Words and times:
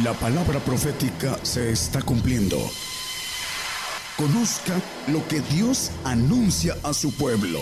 La 0.00 0.14
palabra 0.14 0.58
profética 0.58 1.36
se 1.42 1.70
está 1.70 2.00
cumpliendo. 2.00 2.56
Conozca 4.16 4.72
lo 5.12 5.28
que 5.28 5.40
Dios 5.54 5.92
anuncia 6.02 6.74
a 6.82 6.94
su 6.94 7.14
pueblo. 7.14 7.58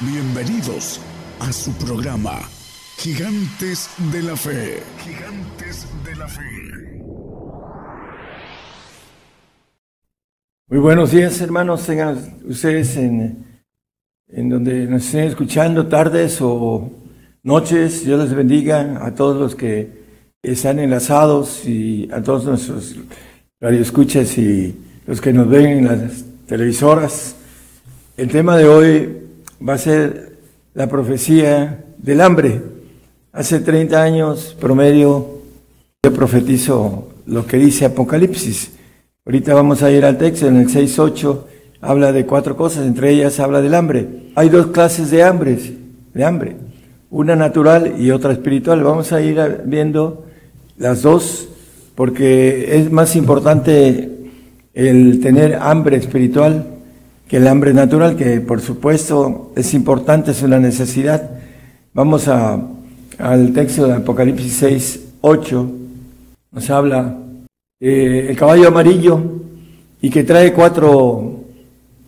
Bienvenidos 0.00 0.98
a 1.40 1.52
su 1.52 1.70
programa, 1.72 2.40
Gigantes 2.96 3.90
de 4.10 4.22
la 4.22 4.34
Fe. 4.34 4.82
Gigantes 5.04 5.86
de 6.06 6.16
la 6.16 6.26
Fe. 6.26 7.02
Muy 10.68 10.78
buenos 10.78 11.10
días, 11.10 11.38
hermanos. 11.42 11.84
Tengan 11.84 12.40
ustedes 12.46 12.96
en, 12.96 13.62
en 14.28 14.48
donde 14.48 14.86
nos 14.86 15.04
estén 15.04 15.24
escuchando, 15.24 15.86
tardes 15.86 16.38
o 16.40 16.90
noches. 17.42 18.06
Dios 18.06 18.24
les 18.24 18.34
bendiga 18.34 19.04
a 19.04 19.14
todos 19.14 19.38
los 19.38 19.54
que 19.54 20.01
están 20.42 20.80
enlazados 20.80 21.64
y 21.68 22.08
a 22.12 22.20
todos 22.20 22.44
nuestros 22.44 22.96
radioescuchas 23.60 24.36
y 24.38 24.74
los 25.06 25.20
que 25.20 25.32
nos 25.32 25.48
ven 25.48 25.66
en 25.66 25.84
las 25.84 26.24
televisoras. 26.46 27.36
El 28.16 28.28
tema 28.28 28.56
de 28.56 28.66
hoy 28.66 29.18
va 29.66 29.74
a 29.74 29.78
ser 29.78 30.38
la 30.74 30.88
profecía 30.88 31.84
del 31.96 32.20
hambre. 32.20 32.60
Hace 33.32 33.60
30 33.60 34.02
años 34.02 34.56
promedio 34.60 35.42
yo 36.02 36.12
profetizo 36.12 37.12
lo 37.26 37.46
que 37.46 37.58
dice 37.58 37.84
Apocalipsis. 37.84 38.72
Ahorita 39.24 39.54
vamos 39.54 39.84
a 39.84 39.92
ir 39.92 40.04
al 40.04 40.18
texto, 40.18 40.48
en 40.48 40.56
el 40.56 40.66
6.8 40.66 41.44
habla 41.80 42.10
de 42.10 42.26
cuatro 42.26 42.56
cosas, 42.56 42.84
entre 42.84 43.10
ellas 43.10 43.38
habla 43.38 43.60
del 43.60 43.74
hambre. 43.74 44.08
Hay 44.34 44.48
dos 44.48 44.66
clases 44.68 45.12
de 45.12 45.22
hambre, 45.22 45.56
de 46.12 46.24
hambre, 46.24 46.56
una 47.10 47.36
natural 47.36 47.94
y 47.96 48.10
otra 48.10 48.32
espiritual. 48.32 48.82
Vamos 48.82 49.12
a 49.12 49.20
ir 49.20 49.62
viendo 49.66 50.31
las 50.82 51.02
dos, 51.02 51.48
porque 51.94 52.76
es 52.76 52.90
más 52.90 53.14
importante 53.14 54.10
el 54.74 55.20
tener 55.20 55.54
hambre 55.54 55.96
espiritual 55.96 56.66
que 57.28 57.36
el 57.36 57.46
hambre 57.46 57.72
natural, 57.72 58.16
que 58.16 58.40
por 58.40 58.60
supuesto 58.60 59.52
es 59.54 59.74
importante, 59.74 60.32
es 60.32 60.42
una 60.42 60.58
necesidad. 60.58 61.30
Vamos 61.94 62.26
a, 62.26 62.60
al 63.18 63.52
texto 63.52 63.86
de 63.86 63.94
Apocalipsis 63.94 64.54
6, 64.54 65.00
8, 65.20 65.72
nos 66.50 66.68
habla 66.68 67.16
eh, 67.80 68.26
el 68.30 68.36
caballo 68.36 68.66
amarillo 68.68 69.22
y 70.00 70.10
que 70.10 70.24
trae 70.24 70.52
cuatro, 70.52 71.44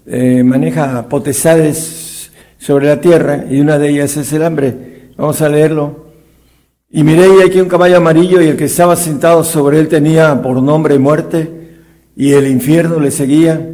eh, 0.05 0.43
maneja 0.43 1.09
potestades 1.09 2.31
sobre 2.59 2.87
la 2.87 3.01
tierra 3.01 3.45
y 3.48 3.61
una 3.61 3.79
de 3.79 3.91
ellas 3.91 4.17
es 4.17 4.33
el 4.33 4.43
hambre. 4.43 5.11
Vamos 5.17 5.41
a 5.41 5.48
leerlo. 5.48 6.04
Y 6.97 7.03
miré 7.03 7.27
y 7.27 7.42
aquí 7.42 7.61
un 7.61 7.67
caballo 7.67 7.97
amarillo 7.97 8.41
y 8.41 8.47
el 8.47 8.56
que 8.56 8.67
estaba 8.67 8.95
sentado 8.95 9.42
sobre 9.42 9.81
él 9.81 9.89
tenía 9.89 10.41
por 10.42 10.62
nombre 10.62 10.97
muerte 11.01 11.51
y 12.14 12.34
el 12.34 12.47
infierno 12.47 13.01
le 13.01 13.11
seguía 13.11 13.69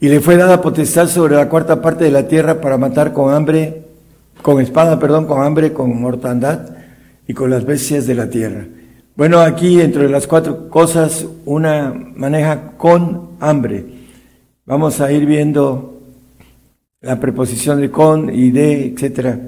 y 0.00 0.08
le 0.08 0.20
fue 0.20 0.38
dada 0.38 0.62
potestad 0.62 1.06
sobre 1.06 1.36
la 1.36 1.50
cuarta 1.50 1.82
parte 1.82 2.04
de 2.04 2.10
la 2.10 2.28
tierra 2.28 2.62
para 2.62 2.78
matar 2.78 3.12
con 3.12 3.34
hambre, 3.34 3.82
con 4.40 4.58
espada, 4.58 4.98
perdón, 4.98 5.26
con 5.26 5.42
hambre, 5.42 5.74
con 5.74 6.00
mortandad 6.00 6.70
y 7.28 7.34
con 7.34 7.50
las 7.50 7.66
bestias 7.66 8.06
de 8.06 8.14
la 8.14 8.30
tierra. 8.30 8.64
Bueno, 9.16 9.40
aquí 9.40 9.78
entre 9.82 10.08
las 10.08 10.26
cuatro 10.26 10.70
cosas, 10.70 11.26
una 11.44 11.92
maneja 11.92 12.72
con 12.78 13.32
hambre. 13.38 13.84
Vamos 14.64 15.02
a 15.02 15.12
ir 15.12 15.26
viendo 15.26 16.00
la 17.02 17.20
preposición 17.20 17.82
de 17.82 17.90
con 17.90 18.34
y 18.34 18.50
de, 18.50 18.86
etcétera, 18.86 19.38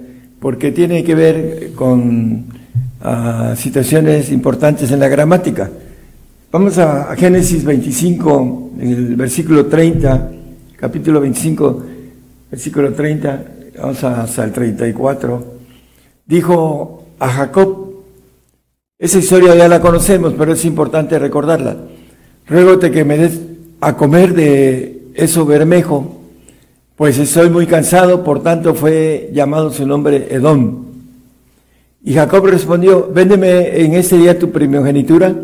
porque 0.41 0.73
tiene 0.73 1.03
que 1.03 1.15
ver 1.15 1.73
con 1.75 2.58
a 3.01 3.55
situaciones 3.57 4.31
importantes 4.31 4.91
en 4.91 5.01
la 5.01 5.09
gramática. 5.09 5.71
Vamos 6.51 6.79
a, 6.79 7.15
Génesis 7.17 7.65
25, 7.65 8.71
el 8.81 9.17
versículo 9.17 9.67
30, 9.67 10.31
capítulo 10.77 11.21
25, 11.21 11.85
versículo 12.51 12.93
30, 12.93 13.45
vamos 13.81 14.03
hasta 14.03 14.45
el 14.45 14.53
34. 14.53 15.59
Dijo 16.27 17.05
a 17.19 17.29
Jacob, 17.29 17.89
esa 18.99 19.19
historia 19.19 19.55
ya 19.55 19.69
la 19.69 19.81
conocemos, 19.81 20.35
pero 20.37 20.53
es 20.53 20.65
importante 20.65 21.19
recordarla. 21.19 21.77
Ruégote 22.47 22.91
que 22.91 23.05
me 23.05 23.19
des 23.19 23.41
a 23.81 23.97
comer 23.97 24.35
de 24.35 25.11
eso 25.15 25.47
bermejo, 25.47 26.17
pues 26.97 27.19
estoy 27.19 27.51
muy 27.51 27.67
cansado, 27.67 28.25
por 28.25 28.43
tanto 28.43 28.75
fue 28.75 29.31
llamado 29.33 29.71
su 29.71 29.87
nombre 29.87 30.29
Edom. 30.31 30.88
Y 32.09 32.15
Jacob 32.15 32.47
respondió, 32.47 33.11
véndeme 33.13 33.83
en 33.85 33.93
este 33.93 34.17
día 34.17 34.39
tu 34.39 34.51
primogenitura. 34.51 35.37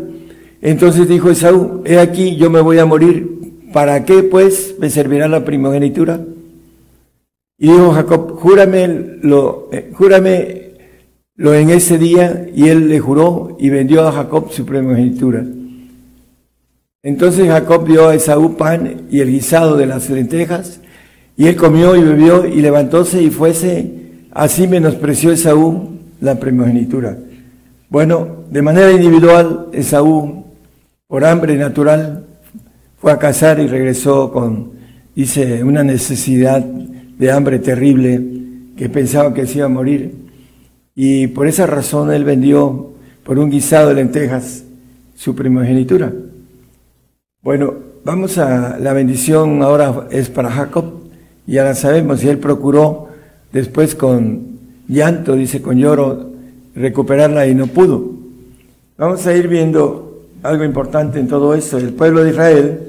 Entonces 0.63 1.07
dijo 1.07 1.29
Esaú, 1.29 1.83
he 1.85 1.99
aquí, 1.99 2.37
yo 2.37 2.49
me 2.49 2.59
voy 2.59 2.79
a 2.79 2.87
morir. 2.87 3.61
¿Para 3.71 4.03
qué, 4.03 4.23
pues, 4.23 4.73
me 4.79 4.89
servirá 4.89 5.27
la 5.27 5.45
primogenitura? 5.45 6.19
Y 7.59 7.67
dijo 7.67 7.91
Jacob, 7.91 8.39
júrame 8.39 8.87
lo, 9.21 9.69
eh, 9.71 9.91
júrame 9.93 10.71
lo 11.35 11.53
en 11.53 11.69
ese 11.69 11.99
día. 11.99 12.47
Y 12.55 12.67
él 12.67 12.89
le 12.89 12.99
juró 12.99 13.57
y 13.59 13.69
vendió 13.69 14.07
a 14.07 14.11
Jacob 14.11 14.51
su 14.51 14.65
primogenitura. 14.65 15.45
Entonces 17.03 17.47
Jacob 17.47 17.85
dio 17.85 18.07
a 18.07 18.15
Esaú 18.15 18.57
pan 18.57 19.03
y 19.11 19.19
el 19.19 19.29
guisado 19.29 19.77
de 19.77 19.85
las 19.85 20.09
lentejas. 20.09 20.81
Y 21.37 21.45
él 21.45 21.57
comió 21.57 21.95
y 21.95 22.01
bebió 22.01 22.47
y 22.47 22.59
levantóse 22.59 23.21
y 23.21 23.29
fuese. 23.29 23.91
Así 24.31 24.67
menospreció 24.67 25.31
Esaú 25.31 25.94
la 26.25 26.39
primogenitura. 26.39 27.17
Bueno, 27.87 28.45
de 28.49 28.61
manera 28.63 28.91
individual, 28.91 29.67
Esaú, 29.71 30.43
por 31.07 31.23
hambre 31.23 31.55
natural, 31.55 32.25
fue 32.97 33.11
a 33.11 33.19
cazar 33.19 33.59
y 33.59 33.67
regresó 33.67 34.31
con, 34.31 34.71
dice, 35.15 35.63
una 35.63 35.83
necesidad 35.83 36.61
de 36.61 37.31
hambre 37.31 37.59
terrible, 37.59 38.19
que 38.75 38.89
pensaba 38.89 39.33
que 39.33 39.45
se 39.45 39.59
iba 39.59 39.67
a 39.67 39.69
morir. 39.69 40.15
Y 40.95 41.27
por 41.27 41.47
esa 41.47 41.67
razón 41.67 42.11
él 42.11 42.23
vendió 42.23 42.93
por 43.23 43.37
un 43.37 43.51
guisado 43.51 43.89
de 43.89 43.95
lentejas 43.95 44.63
su 45.13 45.35
primogenitura. 45.35 46.11
Bueno, 47.43 47.75
vamos 48.03 48.39
a 48.39 48.79
la 48.79 48.93
bendición 48.93 49.61
ahora 49.61 50.07
es 50.09 50.29
para 50.29 50.49
Jacob, 50.49 50.85
ya 51.45 51.63
la 51.63 51.75
sabemos, 51.75 52.23
y 52.23 52.29
él 52.29 52.39
procuró 52.39 53.09
después 53.53 53.93
con 53.93 54.54
llanto, 54.87 55.35
dice 55.35 55.61
con 55.61 55.77
lloro, 55.77 56.31
recuperarla 56.75 57.47
y 57.47 57.55
no 57.55 57.67
pudo. 57.67 58.11
Vamos 58.97 59.25
a 59.27 59.35
ir 59.35 59.47
viendo 59.47 60.23
algo 60.43 60.63
importante 60.63 61.19
en 61.19 61.27
todo 61.27 61.53
esto. 61.53 61.77
El 61.77 61.93
pueblo 61.93 62.23
de 62.23 62.29
Israel 62.29 62.79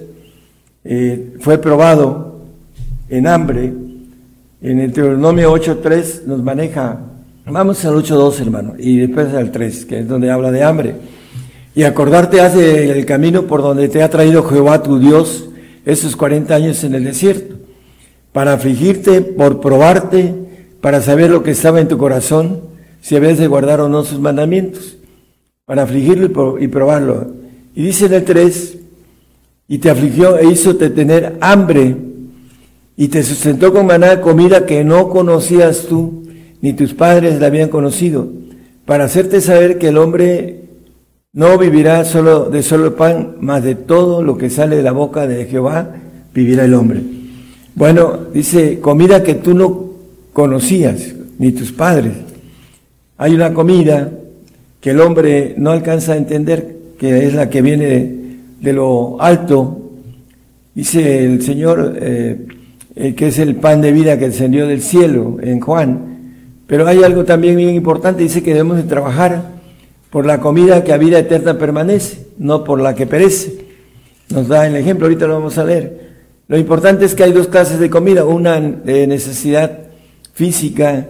eh, 0.84 1.34
fue 1.40 1.58
probado 1.58 2.40
en 3.08 3.26
hambre. 3.26 3.72
En 4.62 4.80
el 4.80 4.92
Deuteronomio 4.92 5.52
8.3 5.54 6.24
nos 6.26 6.42
maneja, 6.42 6.98
vamos 7.44 7.84
al 7.84 7.94
8.2 7.94 8.40
hermano, 8.40 8.74
y 8.78 8.98
después 8.98 9.32
al 9.34 9.52
3, 9.52 9.84
que 9.84 10.00
es 10.00 10.08
donde 10.08 10.30
habla 10.30 10.50
de 10.50 10.62
hambre. 10.62 10.94
Y 11.74 11.82
acordarte 11.82 12.40
hace 12.40 12.90
el 12.98 13.04
camino 13.04 13.42
por 13.42 13.62
donde 13.62 13.88
te 13.88 14.02
ha 14.02 14.08
traído 14.08 14.42
Jehová 14.44 14.82
tu 14.82 14.98
Dios 14.98 15.50
esos 15.84 16.16
40 16.16 16.54
años 16.54 16.82
en 16.84 16.94
el 16.94 17.04
desierto, 17.04 17.56
para 18.32 18.54
afligirte, 18.54 19.22
por 19.22 19.60
probarte, 19.60 20.45
para 20.86 21.02
saber 21.02 21.32
lo 21.32 21.42
que 21.42 21.50
estaba 21.50 21.80
en 21.80 21.88
tu 21.88 21.98
corazón, 21.98 22.60
si 23.00 23.16
habías 23.16 23.38
de 23.38 23.48
guardar 23.48 23.80
o 23.80 23.88
no 23.88 24.04
sus 24.04 24.20
mandamientos, 24.20 24.98
para 25.64 25.82
afligirlo 25.82 26.60
y 26.60 26.68
probarlo. 26.68 27.32
Y 27.74 27.82
dice 27.82 28.06
en 28.06 28.12
el 28.12 28.22
3, 28.22 28.78
y 29.66 29.78
te 29.78 29.90
afligió 29.90 30.38
e 30.38 30.46
hizo 30.46 30.76
tener 30.76 31.38
hambre, 31.40 31.96
y 32.96 33.08
te 33.08 33.24
sustentó 33.24 33.72
con 33.72 33.86
maná 33.86 34.20
comida 34.20 34.64
que 34.64 34.84
no 34.84 35.08
conocías 35.08 35.86
tú, 35.88 36.22
ni 36.60 36.72
tus 36.72 36.94
padres 36.94 37.40
la 37.40 37.48
habían 37.48 37.68
conocido, 37.68 38.28
para 38.84 39.06
hacerte 39.06 39.40
saber 39.40 39.78
que 39.78 39.88
el 39.88 39.98
hombre 39.98 40.66
no 41.32 41.58
vivirá 41.58 42.04
solo 42.04 42.48
de 42.48 42.62
solo 42.62 42.94
pan, 42.94 43.38
mas 43.40 43.64
de 43.64 43.74
todo 43.74 44.22
lo 44.22 44.38
que 44.38 44.50
sale 44.50 44.76
de 44.76 44.84
la 44.84 44.92
boca 44.92 45.26
de 45.26 45.46
Jehová 45.46 45.96
vivirá 46.32 46.64
el 46.64 46.74
hombre. 46.74 47.02
Bueno, 47.74 48.20
dice, 48.32 48.78
comida 48.78 49.24
que 49.24 49.34
tú 49.34 49.52
no 49.52 49.85
conocías, 50.36 51.14
ni 51.38 51.52
tus 51.52 51.72
padres. 51.72 52.12
Hay 53.16 53.34
una 53.34 53.54
comida 53.54 54.12
que 54.82 54.90
el 54.90 55.00
hombre 55.00 55.54
no 55.56 55.70
alcanza 55.70 56.12
a 56.12 56.18
entender, 56.18 56.76
que 56.98 57.26
es 57.26 57.32
la 57.32 57.48
que 57.48 57.62
viene 57.62 58.12
de, 58.60 58.72
lo 58.74 59.16
alto. 59.18 59.92
Dice 60.74 61.24
el 61.24 61.40
Señor 61.40 61.96
eh, 61.98 62.46
eh, 62.96 63.14
que 63.14 63.28
es 63.28 63.38
el 63.38 63.54
pan 63.56 63.80
de 63.80 63.92
vida 63.92 64.18
que 64.18 64.26
descendió 64.26 64.66
del 64.66 64.82
cielo 64.82 65.38
en 65.40 65.58
Juan. 65.58 66.34
Pero 66.66 66.86
hay 66.86 67.02
algo 67.02 67.24
también 67.24 67.56
bien 67.56 67.70
importante, 67.70 68.22
dice 68.22 68.42
que 68.42 68.50
debemos 68.50 68.76
de 68.76 68.82
trabajar 68.82 69.52
por 70.10 70.26
la 70.26 70.38
comida 70.40 70.84
que 70.84 70.92
a 70.92 70.98
vida 70.98 71.18
eterna 71.18 71.56
permanece, 71.56 72.26
no 72.36 72.62
por 72.62 72.78
la 72.78 72.94
que 72.94 73.06
perece. 73.06 73.64
Nos 74.28 74.48
da 74.48 74.66
el 74.66 74.76
ejemplo, 74.76 75.06
ahorita 75.06 75.26
lo 75.28 75.32
vamos 75.32 75.56
a 75.56 75.64
leer. 75.64 76.10
Lo 76.46 76.58
importante 76.58 77.06
es 77.06 77.14
que 77.14 77.24
hay 77.24 77.32
dos 77.32 77.48
clases 77.48 77.80
de 77.80 77.88
comida, 77.88 78.26
una 78.26 78.60
de 78.60 79.06
necesidad 79.06 79.85
física 80.36 81.08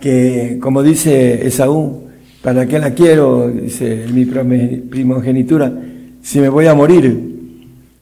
que, 0.00 0.58
como 0.60 0.82
dice 0.82 1.46
Esaú, 1.46 2.08
¿para 2.42 2.66
qué 2.66 2.80
la 2.80 2.92
quiero? 2.92 3.48
Dice 3.48 4.06
mi 4.12 4.24
primogenitura, 4.24 5.72
si 6.20 6.40
me 6.40 6.48
voy 6.48 6.66
a 6.66 6.74
morir. 6.74 7.32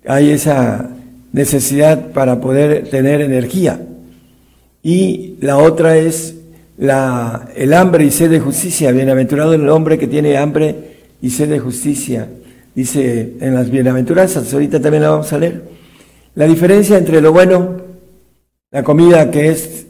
Hay 0.07 0.31
esa 0.31 0.89
necesidad 1.31 2.13
para 2.13 2.41
poder 2.41 2.89
tener 2.89 3.21
energía. 3.21 3.81
Y 4.83 5.37
la 5.43 5.59
otra 5.59 5.99
es 5.99 6.37
la, 6.79 7.51
el 7.55 7.75
hambre 7.75 8.07
y 8.07 8.11
sed 8.11 8.31
de 8.31 8.41
justicia. 8.41 8.93
Bienaventurado 8.93 9.53
el 9.53 9.69
hombre 9.69 9.99
que 9.99 10.07
tiene 10.07 10.39
hambre 10.39 10.75
y 11.21 11.29
sed 11.29 11.51
de 11.51 11.59
justicia. 11.59 12.29
Dice 12.75 13.35
en 13.41 13.55
las 13.55 13.71
bienaventuranzas, 13.71 14.53
ahorita 14.53 14.81
también 14.81 15.03
la 15.03 15.11
vamos 15.11 15.33
a 15.35 15.39
leer. 15.39 15.65
La 16.35 16.47
diferencia 16.47 16.97
entre 16.97 17.21
lo 17.21 17.31
bueno, 17.31 17.77
la 18.71 18.83
comida 18.83 19.31
que 19.31 19.51
es 19.51 19.87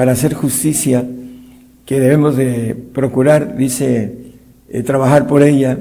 para 0.00 0.12
hacer 0.12 0.32
justicia, 0.32 1.04
que 1.84 2.00
debemos 2.00 2.34
de 2.34 2.74
procurar, 2.74 3.58
dice, 3.58 4.32
eh, 4.70 4.82
trabajar 4.82 5.26
por 5.26 5.42
ella. 5.42 5.76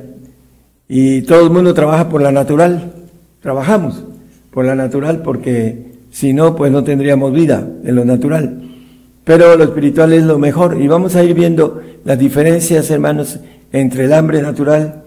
Y 0.89 1.21
todo 1.21 1.45
el 1.45 1.51
mundo 1.51 1.74
trabaja 1.74 2.10
por 2.10 2.21
la 2.21 2.33
natural, 2.33 2.95
trabajamos 3.42 4.04
por 4.51 4.66
la 4.66 4.75
natural 4.75 5.21
porque 5.21 5.94
si 6.12 6.33
no, 6.33 6.54
pues 6.54 6.69
no 6.69 6.83
tendríamos 6.83 7.31
vida 7.31 7.66
en 7.86 7.95
lo 7.95 8.04
natural. 8.04 8.62
Pero 9.24 9.56
lo 9.56 9.63
espiritual 9.63 10.12
es 10.12 10.25
lo 10.25 10.38
mejor 10.38 10.81
y 10.81 10.89
vamos 10.89 11.16
a 11.16 11.24
ir 11.24 11.33
viendo 11.33 11.81
las 12.04 12.19
diferencias, 12.19 12.92
hermanos, 12.92 13.39
entre 13.71 14.04
el 14.04 14.12
hambre 14.12 14.42
natural 14.42 15.04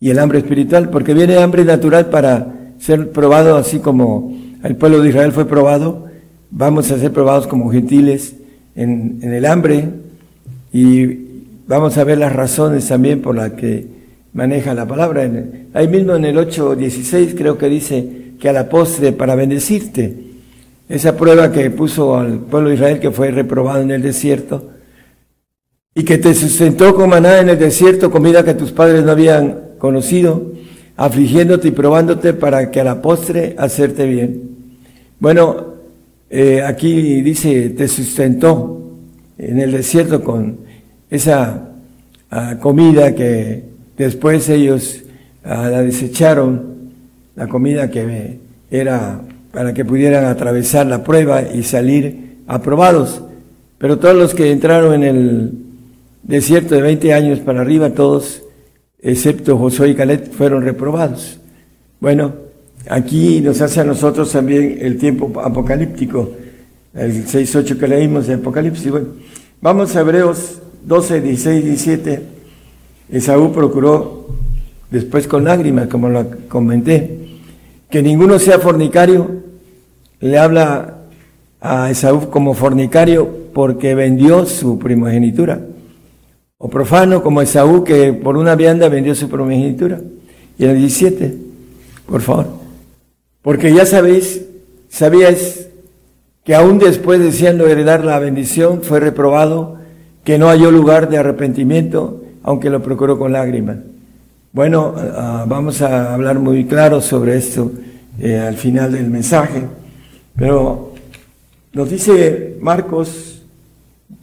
y 0.00 0.08
el 0.08 0.18
hambre 0.18 0.38
espiritual, 0.38 0.88
porque 0.88 1.12
viene 1.12 1.36
hambre 1.36 1.62
natural 1.66 2.06
para 2.06 2.54
ser 2.78 3.12
probado 3.12 3.58
así 3.58 3.80
como 3.80 4.34
el 4.64 4.76
pueblo 4.76 5.02
de 5.02 5.10
Israel 5.10 5.32
fue 5.32 5.44
probado, 5.46 6.06
vamos 6.50 6.90
a 6.90 6.98
ser 6.98 7.12
probados 7.12 7.46
como 7.46 7.70
gentiles 7.70 8.36
en, 8.76 9.20
el 9.22 9.44
hambre 9.46 9.88
y 10.72 11.06
vamos 11.66 11.96
a 11.98 12.04
ver 12.04 12.18
las 12.18 12.32
razones 12.32 12.86
también 12.86 13.22
por 13.22 13.34
las 13.34 13.52
que 13.52 13.86
maneja 14.32 14.74
la 14.74 14.86
palabra. 14.86 15.28
Ahí 15.74 15.88
mismo 15.88 16.14
en 16.14 16.26
el 16.26 16.36
8.16 16.36 17.34
creo 17.36 17.58
que 17.58 17.68
dice, 17.68 18.26
que 18.38 18.48
a 18.48 18.52
la 18.52 18.68
postre 18.68 19.12
para 19.12 19.34
bendecirte. 19.34 20.14
Esa 20.88 21.16
prueba 21.16 21.50
que 21.50 21.70
puso 21.70 22.16
al 22.16 22.38
pueblo 22.40 22.68
de 22.68 22.76
Israel 22.76 23.00
que 23.00 23.10
fue 23.10 23.30
reprobado 23.30 23.82
en 23.82 23.90
el 23.90 24.02
desierto 24.02 24.70
y 25.94 26.04
que 26.04 26.18
te 26.18 26.34
sustentó 26.34 26.94
con 26.94 27.08
maná 27.10 27.40
en 27.40 27.48
el 27.48 27.58
desierto, 27.58 28.10
comida 28.10 28.44
que 28.44 28.54
tus 28.54 28.70
padres 28.70 29.02
no 29.02 29.12
habían 29.12 29.60
conocido, 29.78 30.52
afligiéndote 30.96 31.68
y 31.68 31.72
probándote 31.72 32.34
para 32.34 32.70
que 32.70 32.80
a 32.80 32.84
la 32.84 33.02
postre 33.02 33.56
hacerte 33.58 34.06
bien. 34.06 34.42
Bueno, 35.18 35.65
eh, 36.28 36.62
aquí 36.62 37.22
dice, 37.22 37.70
te 37.70 37.86
sustentó 37.88 38.82
en 39.38 39.60
el 39.60 39.72
desierto 39.72 40.22
con 40.24 40.58
esa 41.10 41.70
ah, 42.30 42.56
comida 42.60 43.14
que 43.14 43.64
después 43.96 44.48
ellos 44.48 45.02
ah, 45.44 45.68
la 45.70 45.82
desecharon 45.82 46.76
la 47.36 47.46
comida 47.46 47.90
que 47.90 48.38
era 48.70 49.20
para 49.52 49.72
que 49.72 49.84
pudieran 49.84 50.24
atravesar 50.24 50.86
la 50.86 51.04
prueba 51.04 51.42
y 51.42 51.62
salir 51.62 52.38
aprobados. 52.46 53.22
Pero 53.78 53.98
todos 53.98 54.16
los 54.16 54.34
que 54.34 54.50
entraron 54.50 54.94
en 54.94 55.02
el 55.04 55.52
desierto 56.22 56.74
de 56.74 56.82
20 56.82 57.14
años 57.14 57.38
para 57.40 57.60
arriba, 57.60 57.90
todos, 57.90 58.42
excepto 59.00 59.58
Josué 59.58 59.90
y 59.90 59.94
Caleb, 59.94 60.30
fueron 60.32 60.62
reprobados. 60.62 61.38
Bueno, 62.00 62.45
aquí 62.88 63.40
nos 63.40 63.60
hace 63.60 63.80
a 63.80 63.84
nosotros 63.84 64.30
también 64.32 64.78
el 64.80 64.98
tiempo 64.98 65.32
apocalíptico, 65.40 66.30
el 66.94 67.26
6.8 67.26 67.78
que 67.78 67.88
leímos 67.88 68.26
de 68.26 68.34
Apocalipsis. 68.34 68.90
Bueno, 68.90 69.08
vamos 69.60 69.94
a 69.96 70.00
Hebreos 70.00 70.60
12, 70.84 71.20
16, 71.20 71.64
17. 71.64 72.22
Esaú 73.10 73.52
procuró, 73.52 74.28
después 74.90 75.26
con 75.26 75.44
lágrimas, 75.44 75.88
como 75.88 76.08
lo 76.08 76.26
comenté, 76.48 77.18
que 77.90 78.02
ninguno 78.02 78.38
sea 78.38 78.58
fornicario, 78.58 79.42
le 80.20 80.38
habla 80.38 80.98
a 81.60 81.90
Esaú 81.90 82.30
como 82.30 82.54
fornicario 82.54 83.46
porque 83.52 83.94
vendió 83.94 84.46
su 84.46 84.78
primogenitura. 84.78 85.60
O 86.58 86.68
profano 86.68 87.22
como 87.22 87.42
Esaú 87.42 87.84
que 87.84 88.12
por 88.12 88.36
una 88.36 88.54
vianda 88.54 88.88
vendió 88.88 89.14
su 89.14 89.28
primogenitura. 89.28 90.00
Y 90.58 90.64
el 90.64 90.78
17, 90.78 91.36
por 92.06 92.22
favor. 92.22 92.65
Porque 93.46 93.72
ya 93.72 93.86
sabéis, 93.86 94.42
sabíais 94.88 95.68
que 96.42 96.56
aún 96.56 96.80
después 96.80 97.20
deseando 97.20 97.68
heredar 97.68 98.04
la 98.04 98.18
bendición 98.18 98.82
fue 98.82 98.98
reprobado, 98.98 99.76
que 100.24 100.36
no 100.36 100.48
halló 100.48 100.72
lugar 100.72 101.08
de 101.08 101.18
arrepentimiento, 101.18 102.24
aunque 102.42 102.70
lo 102.70 102.82
procuró 102.82 103.16
con 103.20 103.30
lágrimas. 103.30 103.76
Bueno, 104.50 104.96
vamos 105.46 105.80
a 105.80 106.12
hablar 106.12 106.40
muy 106.40 106.64
claro 106.64 107.00
sobre 107.00 107.36
esto 107.36 107.70
eh, 108.18 108.36
al 108.36 108.56
final 108.56 108.90
del 108.90 109.10
mensaje, 109.10 109.62
pero 110.34 110.94
nos 111.72 111.88
dice 111.88 112.56
Marcos 112.60 113.42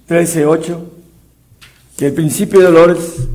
13:8 0.09 0.79
que 1.95 2.07
el 2.07 2.13
principio 2.13 2.59
de 2.59 2.65
dolores 2.65 3.25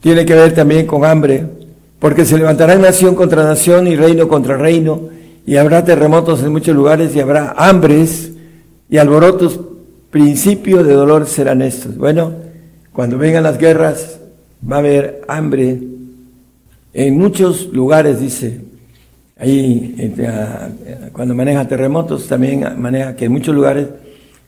tiene 0.00 0.26
que 0.26 0.34
ver 0.34 0.54
también 0.54 0.88
con 0.88 1.04
hambre, 1.04 1.57
porque 1.98 2.24
se 2.24 2.38
levantará 2.38 2.76
nación 2.76 3.14
contra 3.14 3.44
nación 3.44 3.86
y 3.86 3.96
reino 3.96 4.28
contra 4.28 4.56
reino, 4.56 5.08
y 5.46 5.56
habrá 5.56 5.84
terremotos 5.84 6.42
en 6.42 6.52
muchos 6.52 6.76
lugares 6.76 7.16
y 7.16 7.20
habrá 7.20 7.54
hambres 7.56 8.32
y 8.90 8.98
alborotos. 8.98 9.60
Principio 10.10 10.84
de 10.84 10.94
dolor 10.94 11.26
serán 11.26 11.62
estos. 11.62 11.96
Bueno, 11.96 12.32
cuando 12.92 13.18
vengan 13.18 13.42
las 13.42 13.58
guerras, 13.58 14.20
va 14.70 14.76
a 14.76 14.78
haber 14.78 15.22
hambre 15.28 15.78
en 16.92 17.18
muchos 17.18 17.68
lugares, 17.72 18.20
dice. 18.20 18.60
Ahí, 19.38 20.14
cuando 21.12 21.34
maneja 21.34 21.68
terremotos, 21.68 22.26
también 22.26 22.64
maneja 22.76 23.14
que 23.14 23.26
en 23.26 23.32
muchos 23.32 23.54
lugares 23.54 23.86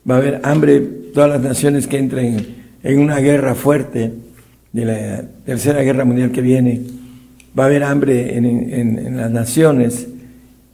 va 0.08 0.16
a 0.16 0.18
haber 0.18 0.40
hambre, 0.42 0.80
todas 1.14 1.30
las 1.30 1.40
naciones 1.40 1.86
que 1.86 1.98
entren 1.98 2.56
en 2.82 2.98
una 2.98 3.18
guerra 3.18 3.54
fuerte, 3.54 4.12
de 4.72 4.84
la 4.84 5.22
tercera 5.44 5.82
guerra 5.82 6.04
mundial 6.04 6.30
que 6.30 6.40
viene, 6.40 6.80
va 7.58 7.64
a 7.64 7.66
haber 7.66 7.84
hambre 7.84 8.36
en, 8.36 9.16
las 9.16 9.30
naciones. 9.30 10.06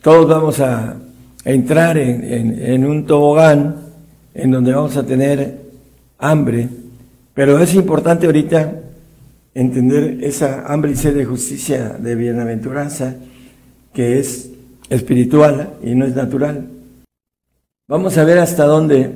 Todos 0.03 0.29
vamos 0.29 0.61
a, 0.61 0.97
entrar 1.45 1.97
en, 1.97 2.61
en 2.61 2.85
un 2.85 3.07
tobogán 3.07 3.77
en 4.35 4.51
donde 4.51 4.73
vamos 4.73 4.97
a 4.97 5.07
tener 5.07 5.61
hambre, 6.19 6.69
pero 7.35 7.59
es 7.61 7.73
importante 7.75 8.27
ahorita 8.27 8.81
entender 9.55 10.19
esa 10.23 10.67
hambre 10.67 10.91
y 10.91 10.97
sed 10.97 11.15
de 11.15 11.25
justicia, 11.25 11.97
de 12.01 12.15
bienaventuranza, 12.15 13.15
que 13.95 14.19
es 14.19 14.51
espiritual 14.91 15.75
y 15.83 15.95
no 15.95 16.05
es 16.05 16.15
natural. 16.15 16.69
Vamos 17.89 18.19
a 18.19 18.25
ver 18.25 18.39
hasta 18.39 18.65
dónde 18.65 19.13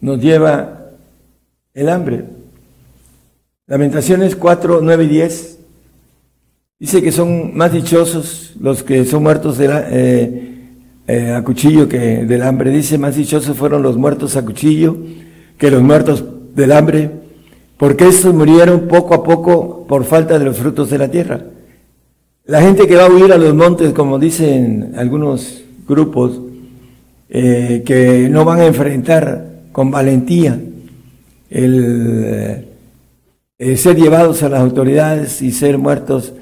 nos 0.00 0.20
lleva 0.20 0.90
el 1.72 1.88
hambre. 1.88 2.24
Lamentaciones 3.66 4.36
4, 4.36 4.80
9 4.82 5.04
y 5.04 5.08
10 5.08 5.57
dice 6.78 7.02
que 7.02 7.12
son 7.12 7.56
más 7.56 7.72
dichosos 7.72 8.54
los 8.60 8.82
que 8.82 9.04
son 9.04 9.22
muertos 9.22 9.58
de 9.58 9.68
eh, 9.90 10.54
eh, 11.06 11.32
a 11.32 11.42
cuchillo 11.42 11.88
que 11.88 12.24
del 12.24 12.42
hambre. 12.42 12.70
Dice, 12.70 12.98
más 12.98 13.16
dichosos 13.16 13.56
fueron 13.56 13.82
los 13.82 13.96
muertos 13.96 14.36
a 14.36 14.44
cuchillo 14.44 14.96
que 15.56 15.70
los 15.70 15.82
muertos 15.82 16.24
del 16.54 16.72
hambre 16.72 17.10
porque 17.78 18.08
estos 18.08 18.34
murieron 18.34 18.88
poco 18.88 19.14
a 19.14 19.22
poco 19.22 19.86
por 19.86 20.04
falta 20.04 20.38
de 20.38 20.44
los 20.44 20.58
frutos 20.58 20.90
de 20.90 20.98
la 20.98 21.08
tierra. 21.08 21.42
La 22.44 22.60
gente 22.60 22.86
que 22.86 22.96
va 22.96 23.06
a 23.06 23.10
huir 23.10 23.32
a 23.32 23.38
los 23.38 23.54
montes, 23.54 23.92
como 23.92 24.18
dicen 24.18 24.94
algunos 24.96 25.62
grupos, 25.86 26.40
eh, 27.28 27.82
que 27.86 28.28
no 28.28 28.44
van 28.44 28.60
a 28.60 28.66
enfrentar 28.66 29.46
con 29.70 29.90
valentía 29.90 30.58
el, 31.50 32.64
ser 33.76 33.96
llevados 33.96 34.42
a 34.42 34.48
las 34.48 34.60
autoridades 34.60 35.40
y 35.40 35.52
ser 35.52 35.78
muertos 35.78 36.32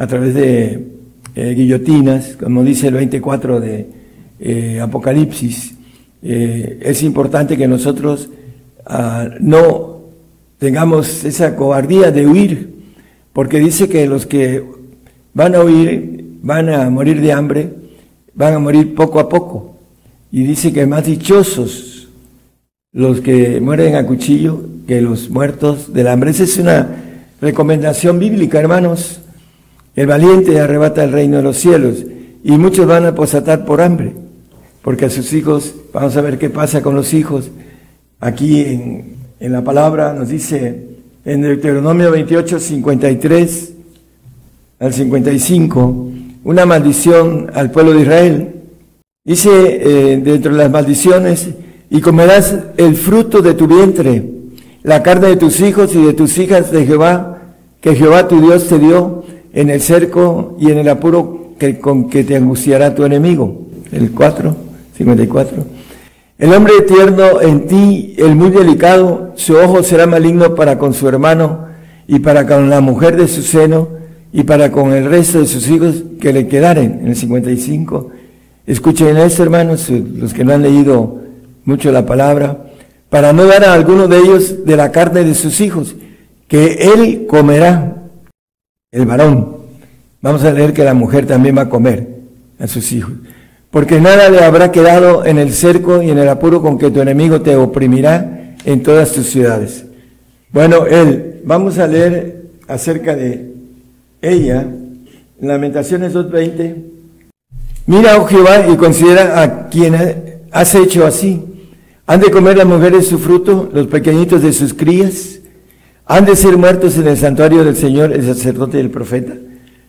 a 0.00 0.06
través 0.06 0.32
de 0.32 0.86
eh, 1.34 1.54
guillotinas, 1.54 2.38
como 2.40 2.64
dice 2.64 2.88
el 2.88 2.94
24 2.94 3.60
de 3.60 4.80
Apocalipsis. 4.80 5.74
es 6.22 7.02
importante 7.02 7.58
que 7.58 7.68
nosotros 7.68 8.30
ah, 8.86 9.28
no 9.38 10.00
tengamos 10.56 11.24
esa 11.24 11.54
cobardía 11.54 12.10
de 12.10 12.26
huir, 12.26 12.74
porque 13.34 13.58
dice 13.58 13.90
que 13.90 14.06
los 14.06 14.24
que 14.24 14.64
van 15.34 15.54
a 15.54 15.62
huir 15.62 16.24
van 16.42 16.70
a 16.70 16.88
morir 16.88 17.20
de 17.20 17.32
hambre, 17.34 17.68
van 18.32 18.54
a 18.54 18.58
morir 18.58 18.94
poco 18.94 19.20
a 19.20 19.28
poco. 19.28 19.76
Y 20.32 20.44
dice 20.44 20.72
que 20.72 20.86
más 20.86 21.04
dichosos 21.04 22.08
los 22.92 23.20
que 23.20 23.60
mueren 23.60 23.96
a 23.96 24.06
cuchillo 24.06 24.64
que 24.86 25.02
los 25.02 25.28
muertos 25.28 25.92
del 25.92 26.08
hambre. 26.08 26.30
Esa 26.30 26.44
es 26.44 26.56
una 26.56 26.88
recomendación 27.42 28.18
bíblica, 28.18 28.58
hermanos. 28.58 29.20
El 30.00 30.06
valiente 30.06 30.58
arrebata 30.58 31.04
el 31.04 31.12
reino 31.12 31.36
de 31.36 31.42
los 31.42 31.58
cielos 31.58 32.04
y 32.42 32.52
muchos 32.52 32.86
van 32.86 33.04
a 33.04 33.14
posatar 33.14 33.66
por 33.66 33.82
hambre, 33.82 34.14
porque 34.80 35.04
a 35.04 35.10
sus 35.10 35.32
hijos, 35.34 35.74
vamos 35.92 36.16
a 36.16 36.22
ver 36.22 36.38
qué 36.38 36.48
pasa 36.48 36.80
con 36.80 36.94
los 36.94 37.12
hijos 37.12 37.50
aquí 38.18 38.62
en 38.62 39.20
en 39.40 39.52
la 39.52 39.64
palabra 39.64 40.12
nos 40.12 40.28
dice 40.28 40.86
en 41.24 41.40
Deuteronomio 41.40 42.10
28, 42.10 42.60
53 42.60 43.72
al 44.80 44.92
55, 44.92 46.10
una 46.44 46.66
maldición 46.66 47.50
al 47.54 47.70
pueblo 47.70 47.94
de 47.94 48.02
Israel. 48.02 48.54
Dice 49.24 49.50
eh, 49.50 50.20
dentro 50.22 50.52
de 50.52 50.58
las 50.58 50.70
maldiciones, 50.70 51.48
y 51.88 52.02
comerás 52.02 52.54
el 52.76 52.96
fruto 52.96 53.40
de 53.40 53.54
tu 53.54 53.66
vientre, 53.66 54.30
la 54.82 55.02
carne 55.02 55.28
de 55.28 55.36
tus 55.36 55.60
hijos 55.60 55.94
y 55.94 56.04
de 56.04 56.12
tus 56.12 56.36
hijas 56.36 56.70
de 56.70 56.84
Jehová, 56.84 57.54
que 57.80 57.94
Jehová 57.94 58.28
tu 58.28 58.42
Dios 58.42 58.68
te 58.68 58.78
dio 58.78 59.24
en 59.52 59.70
el 59.70 59.80
cerco 59.80 60.56
y 60.60 60.70
en 60.70 60.78
el 60.78 60.88
apuro 60.88 61.54
que, 61.58 61.78
con 61.78 62.08
que 62.08 62.24
te 62.24 62.36
angustiará 62.36 62.94
tu 62.94 63.04
enemigo. 63.04 63.66
El 63.92 64.12
4, 64.12 64.56
54. 64.96 65.64
El 66.38 66.54
hombre 66.54 66.72
tierno 66.86 67.40
en 67.40 67.66
ti, 67.66 68.14
el 68.16 68.34
muy 68.34 68.50
delicado, 68.50 69.32
su 69.36 69.56
ojo 69.56 69.82
será 69.82 70.06
maligno 70.06 70.54
para 70.54 70.78
con 70.78 70.94
su 70.94 71.06
hermano 71.06 71.66
y 72.06 72.20
para 72.20 72.46
con 72.46 72.70
la 72.70 72.80
mujer 72.80 73.16
de 73.16 73.28
su 73.28 73.42
seno 73.42 73.88
y 74.32 74.44
para 74.44 74.72
con 74.72 74.92
el 74.92 75.04
resto 75.04 75.40
de 75.40 75.46
sus 75.46 75.68
hijos 75.68 76.02
que 76.20 76.32
le 76.32 76.46
quedaren. 76.46 77.00
En 77.02 77.08
el 77.08 77.16
55. 77.16 78.10
Escuchen 78.66 79.16
esto, 79.16 79.42
hermanos, 79.42 79.90
los 79.90 80.32
que 80.32 80.44
no 80.44 80.54
han 80.54 80.62
leído 80.62 81.20
mucho 81.64 81.92
la 81.92 82.06
palabra, 82.06 82.70
para 83.08 83.32
no 83.32 83.44
dar 83.44 83.64
a 83.64 83.74
alguno 83.74 84.08
de 84.08 84.18
ellos 84.18 84.64
de 84.64 84.76
la 84.76 84.92
carne 84.92 85.24
de 85.24 85.34
sus 85.34 85.60
hijos, 85.60 85.96
que 86.48 86.92
él 86.94 87.26
comerá, 87.28 87.99
el 88.92 89.06
varón. 89.06 89.56
Vamos 90.20 90.44
a 90.44 90.52
leer 90.52 90.72
que 90.72 90.84
la 90.84 90.94
mujer 90.94 91.26
también 91.26 91.56
va 91.56 91.62
a 91.62 91.68
comer 91.68 92.08
a 92.58 92.66
sus 92.66 92.92
hijos. 92.92 93.12
Porque 93.70 94.00
nada 94.00 94.28
le 94.28 94.42
habrá 94.42 94.72
quedado 94.72 95.24
en 95.24 95.38
el 95.38 95.52
cerco 95.52 96.02
y 96.02 96.10
en 96.10 96.18
el 96.18 96.28
apuro 96.28 96.60
con 96.60 96.76
que 96.76 96.90
tu 96.90 97.00
enemigo 97.00 97.40
te 97.40 97.54
oprimirá 97.54 98.56
en 98.64 98.82
todas 98.82 99.12
tus 99.12 99.28
ciudades. 99.28 99.84
Bueno, 100.52 100.86
él, 100.86 101.40
vamos 101.44 101.78
a 101.78 101.86
leer 101.86 102.46
acerca 102.66 103.14
de 103.14 103.52
ella, 104.20 104.66
Lamentaciones 105.40 106.12
2.20. 106.12 106.74
Mira, 107.86 108.18
oh 108.18 108.26
Jehová, 108.26 108.66
y 108.68 108.76
considera 108.76 109.40
a 109.40 109.68
quien 109.68 109.94
has 110.50 110.74
hecho 110.74 111.06
así. 111.06 111.42
Han 112.06 112.20
de 112.20 112.30
comer 112.30 112.58
las 112.58 112.66
mujeres 112.66 113.06
su 113.06 113.18
fruto, 113.18 113.70
los 113.72 113.86
pequeñitos 113.86 114.42
de 114.42 114.52
sus 114.52 114.74
crías. 114.74 115.39
Han 116.10 116.24
de 116.24 116.34
ser 116.34 116.56
muertos 116.56 116.98
en 116.98 117.06
el 117.06 117.16
santuario 117.16 117.62
del 117.62 117.76
Señor, 117.76 118.12
el 118.12 118.26
sacerdote 118.26 118.78
y 118.78 118.80
el 118.80 118.90
profeta. 118.90 119.32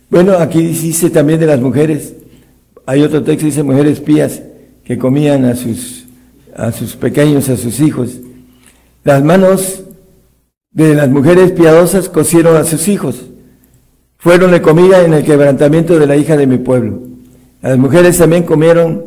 Bueno, 0.08 0.34
aquí 0.34 0.62
dice 0.62 1.10
también 1.10 1.40
de 1.40 1.48
las 1.48 1.60
mujeres. 1.60 2.14
Hay 2.86 3.02
otro 3.02 3.24
texto 3.24 3.48
dice 3.48 3.64
mujeres 3.64 4.00
pías 4.02 4.44
que 4.86 5.00
comían 5.00 5.46
a 5.46 5.56
sus, 5.56 6.06
a 6.56 6.72
sus 6.72 6.96
pequeños, 6.96 7.50
a 7.50 7.58
sus 7.58 7.80
hijos. 7.80 8.20
Las 9.04 9.24
manos 9.24 9.82
de 10.70 10.94
las 10.94 11.10
mujeres 11.10 11.54
piadosas 11.54 12.08
cocieron 12.08 12.56
a 12.56 12.66
sus 12.66 12.88
hijos. 12.88 13.26
Fueron 14.20 14.52
de 14.52 14.62
comida 14.62 15.04
en 15.04 15.16
el 15.16 15.24
quebrantamiento 15.24 15.98
de 15.98 16.06
la 16.06 16.18
hija 16.18 16.38
de 16.38 16.46
mi 16.46 16.60
pueblo. 16.60 17.00
Las 17.64 17.80
mujeres 17.80 18.20
también 18.20 18.44
comieron, 18.44 19.06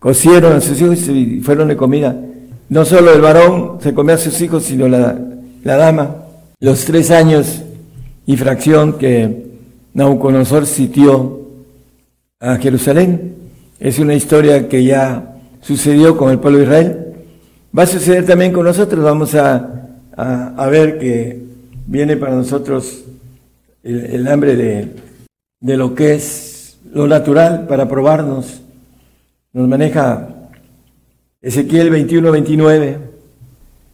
cocieron 0.00 0.54
a 0.54 0.60
sus 0.60 0.80
hijos 0.80 1.06
y 1.06 1.42
fueron 1.42 1.68
de 1.68 1.76
comida. 1.76 2.20
No 2.68 2.84
solo 2.84 3.12
el 3.12 3.20
varón 3.20 3.78
se 3.80 3.94
comía 3.94 4.16
a 4.16 4.18
sus 4.18 4.40
hijos, 4.40 4.64
sino 4.64 4.88
la, 4.88 5.16
la 5.62 5.76
dama. 5.76 6.25
Los 6.58 6.86
tres 6.86 7.10
años 7.10 7.60
y 8.24 8.34
fracción 8.38 8.94
que 8.94 9.44
Nauconosor 9.92 10.64
sitió 10.64 11.42
a 12.40 12.56
Jerusalén. 12.56 13.34
Es 13.78 13.98
una 13.98 14.14
historia 14.14 14.66
que 14.66 14.82
ya 14.82 15.36
sucedió 15.60 16.16
con 16.16 16.30
el 16.30 16.38
pueblo 16.38 16.60
de 16.60 16.64
Israel. 16.64 17.06
Va 17.76 17.82
a 17.82 17.86
suceder 17.86 18.24
también 18.24 18.54
con 18.54 18.64
nosotros. 18.64 19.04
Vamos 19.04 19.34
a, 19.34 19.86
a, 20.16 20.66
ver 20.68 20.98
que 20.98 21.42
viene 21.86 22.16
para 22.16 22.34
nosotros 22.34 23.04
el, 23.82 24.26
hambre 24.26 24.56
de, 24.56 24.94
de, 25.60 25.76
lo 25.76 25.94
que 25.94 26.14
es 26.14 26.78
lo 26.90 27.06
natural 27.06 27.66
para 27.66 27.86
probarnos. 27.86 28.62
Nos 29.52 29.68
maneja 29.68 30.28
Ezequiel 31.42 31.90
21, 31.90 32.32
29. 32.32 32.98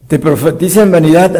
Te 0.07 0.17
profetizan 0.17 0.91
vanidad 0.91 1.35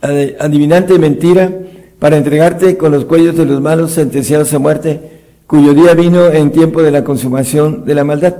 adivinante 0.00 0.98
mentira 0.98 1.50
para 1.98 2.16
entregarte 2.16 2.76
con 2.76 2.92
los 2.92 3.04
cuellos 3.04 3.36
de 3.36 3.44
los 3.44 3.60
malos 3.60 3.92
sentenciados 3.92 4.52
a 4.54 4.58
muerte 4.58 5.00
cuyo 5.46 5.74
día 5.74 5.94
vino 5.94 6.28
en 6.28 6.52
tiempo 6.52 6.82
de 6.82 6.92
la 6.92 7.02
consumación 7.02 7.84
de 7.84 7.94
la 7.94 8.04
maldad. 8.04 8.36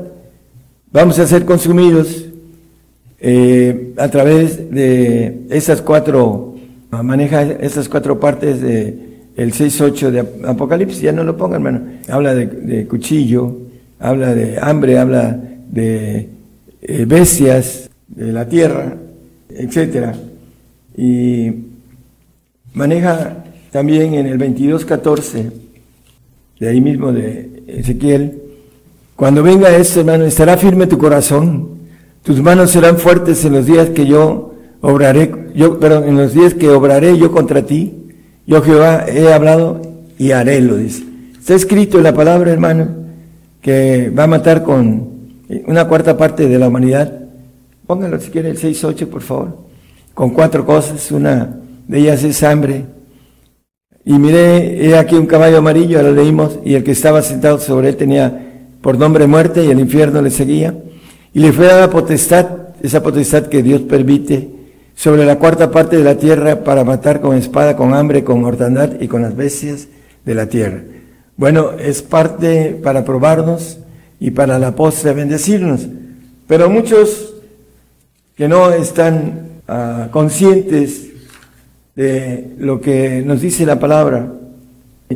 Vamos 0.93 1.19
a 1.19 1.27
ser 1.27 1.45
consumidos 1.45 2.27
eh, 3.19 3.93
a 3.97 4.09
través 4.09 4.71
de 4.71 5.43
esas 5.51 5.83
cuatro, 5.83 6.55
maneja 6.91 7.43
esas 7.43 7.89
cuatro 7.89 8.19
partes 8.19 8.61
de 8.61 9.11
el 9.37 9.53
6.8 9.53 10.11
de 10.11 10.49
Apocalipsis, 10.49 11.01
ya 11.01 11.13
no 11.13 11.25
lo 11.25 11.37
pongan, 11.37 11.67
hermano. 11.67 11.81
Habla 12.09 12.35
de, 12.35 12.87
cuchillo, 12.87 13.57
habla 13.99 14.35
de 14.35 14.59
hambre, 14.61 14.99
habla 14.99 15.39
de 15.71 16.29
eh, 16.83 17.05
bestias, 17.07 17.91
de 18.09 18.33
la 18.33 18.49
tierra, 18.49 18.97
etcétera. 19.49 20.15
Y 20.97 21.53
maneja 22.75 23.45
también 23.71 24.15
en 24.15 24.27
el 24.27 24.39
22.14 24.39 25.51
de 26.61 26.69
ahí 26.69 26.81
mismo 26.81 27.11
de 27.11 27.63
Ezequiel, 27.67 28.43
cuando 29.17 29.43
venga 29.43 29.75
esto, 29.75 30.01
hermano, 30.01 30.25
estará 30.25 30.57
firme 30.59 30.87
tu 30.87 30.99
corazón, 30.99 31.71
tus 32.23 32.41
manos 32.43 32.71
serán 32.71 32.99
fuertes 32.99 33.45
en 33.47 33.55
los 33.55 33.67
días 33.67 33.91
que 33.91 34.07
yo 34.07 34.55
obraré, 34.83 35.33
yo, 35.55 35.81
perdón, 35.81 36.05
en 36.09 36.17
los 36.19 36.35
días 36.35 36.53
que 36.55 36.69
obraré 36.69 37.17
yo 37.19 37.33
contra 37.33 37.65
ti, 37.65 37.95
yo 38.47 38.63
Jehová 38.63 39.07
he 39.09 39.33
hablado 39.33 39.81
y 40.19 40.33
haré, 40.33 40.61
lo 40.61 40.77
dice. 40.77 41.05
Está 41.39 41.55
escrito 41.55 41.97
en 41.97 42.05
la 42.05 42.15
palabra, 42.15 42.53
hermano, 42.53 42.89
que 43.63 44.11
va 44.11 44.25
a 44.25 44.27
matar 44.27 44.63
con 44.63 45.09
una 45.67 45.89
cuarta 45.89 46.17
parte 46.17 46.47
de 46.47 46.59
la 46.59 46.69
humanidad. 46.69 47.13
Póngalo 47.87 48.21
si 48.21 48.31
quiere 48.31 48.51
el 48.51 48.59
6-8, 48.59 49.07
por 49.07 49.23
favor. 49.23 49.70
Con 50.21 50.35
cuatro 50.35 50.67
cosas, 50.67 51.11
una 51.13 51.49
de 51.89 51.99
ellas 51.99 52.23
es 52.25 52.43
hambre, 52.43 52.85
y 54.05 54.13
miré, 54.19 54.87
he 54.87 54.95
aquí 54.95 55.15
un 55.15 55.25
caballo 55.25 55.57
amarillo, 55.57 56.03
lo 56.03 56.13
leímos, 56.13 56.59
y 56.63 56.75
el 56.75 56.85
que 56.85 56.91
estaba 56.91 57.23
sentado 57.23 57.59
sobre 57.59 57.89
él 57.89 57.97
tenía 57.97 58.67
por 58.83 58.99
nombre 58.99 59.27
muerte 59.27 59.65
y 59.65 59.71
el 59.71 59.81
infierno 59.81 60.21
le 60.21 60.31
seguía. 60.31 60.75
Y 61.33 61.41
le 61.41 61.55
fue 61.55 61.69
dada 61.69 61.89
potestad, 61.89 62.51
esa 62.83 63.03
potestad 63.03 63.47
que 63.47 63.63
Dios 63.63 63.81
permite, 63.81 64.51
sobre 64.95 65.25
la 65.25 65.39
cuarta 65.39 65.71
parte 65.71 65.97
de 65.97 66.05
la 66.05 66.19
tierra 66.19 66.65
para 66.65 66.85
matar 66.85 67.23
con 67.23 67.35
espada, 67.35 67.75
con 67.75 67.95
hambre, 67.95 68.23
con 68.23 68.43
mortandad 68.43 69.01
y 69.01 69.09
con 69.09 69.23
las 69.23 69.35
bestias 69.35 69.89
de 70.27 70.35
la 70.35 70.51
tierra. 70.51 70.83
Bueno, 71.39 71.71
es 71.79 72.03
parte 72.03 72.79
para 72.83 73.07
probarnos 73.07 73.79
y 74.21 74.33
para 74.33 74.59
la 74.59 74.77
postre 74.77 75.15
bendecirnos. 75.15 75.87
Pero 76.47 76.69
muchos 76.69 77.37
que 78.37 78.49
no 78.49 78.71
están 78.71 79.49
ah, 79.71 80.09
conscientes 80.11 81.07
de 81.95 82.55
lo 82.59 82.81
que 82.81 83.23
nos 83.25 83.41
dice 83.41 83.65
la 83.65 83.79
palabra. 83.79 84.33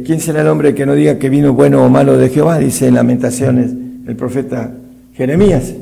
¿Quién 0.05 0.21
será 0.21 0.43
el 0.43 0.49
hombre 0.49 0.75
que 0.75 0.87
no 0.87 0.95
diga 0.95 1.19
que 1.19 1.29
vino 1.29 1.53
bueno 1.53 1.85
o 1.85 1.89
malo 1.89 2.17
de 2.19 2.29
Jehová? 2.29 2.59
Dice 2.59 2.89
en 2.89 2.95
Lamentaciones 2.95 3.71
el 4.07 4.17
profeta 4.17 4.73
Jeremías. 5.15 5.73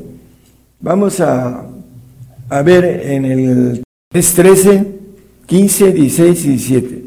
Vamos 0.81 1.21
a, 1.21 1.65
a 2.49 2.63
ver 2.63 2.85
en 2.85 3.25
el 3.25 3.83
13, 4.11 4.85
15, 5.47 5.93
16 5.93 6.45
y 6.45 6.49
17 6.49 7.03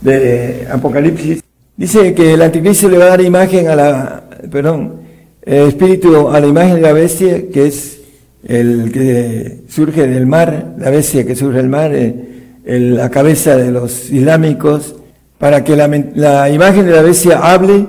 de 0.00 0.66
Apocalipsis. 0.70 1.42
Dice 1.76 2.14
que 2.14 2.34
el 2.34 2.42
anticristo 2.42 2.88
le 2.88 2.98
va 2.98 3.06
a 3.06 3.08
dar 3.08 3.20
imagen 3.20 3.68
a 3.68 3.74
la, 3.74 4.22
perdón, 4.50 5.00
espíritu 5.42 6.28
a 6.28 6.40
la 6.40 6.46
imagen 6.46 6.76
de 6.76 6.80
la 6.82 6.92
bestia, 6.92 7.48
que 7.50 7.66
es 7.66 7.99
el 8.44 8.90
que 8.92 9.62
surge 9.68 10.06
del 10.06 10.26
mar, 10.26 10.74
la 10.78 10.90
bestia 10.90 11.26
que 11.26 11.36
surge 11.36 11.58
del 11.58 11.68
mar, 11.68 11.92
eh, 11.94 12.40
la 12.64 13.10
cabeza 13.10 13.56
de 13.56 13.70
los 13.70 14.10
islámicos, 14.10 14.96
para 15.38 15.64
que 15.64 15.74
la, 15.74 16.50
imagen 16.50 16.86
de 16.86 16.92
la 16.92 17.02
bestia 17.02 17.38
hable 17.38 17.86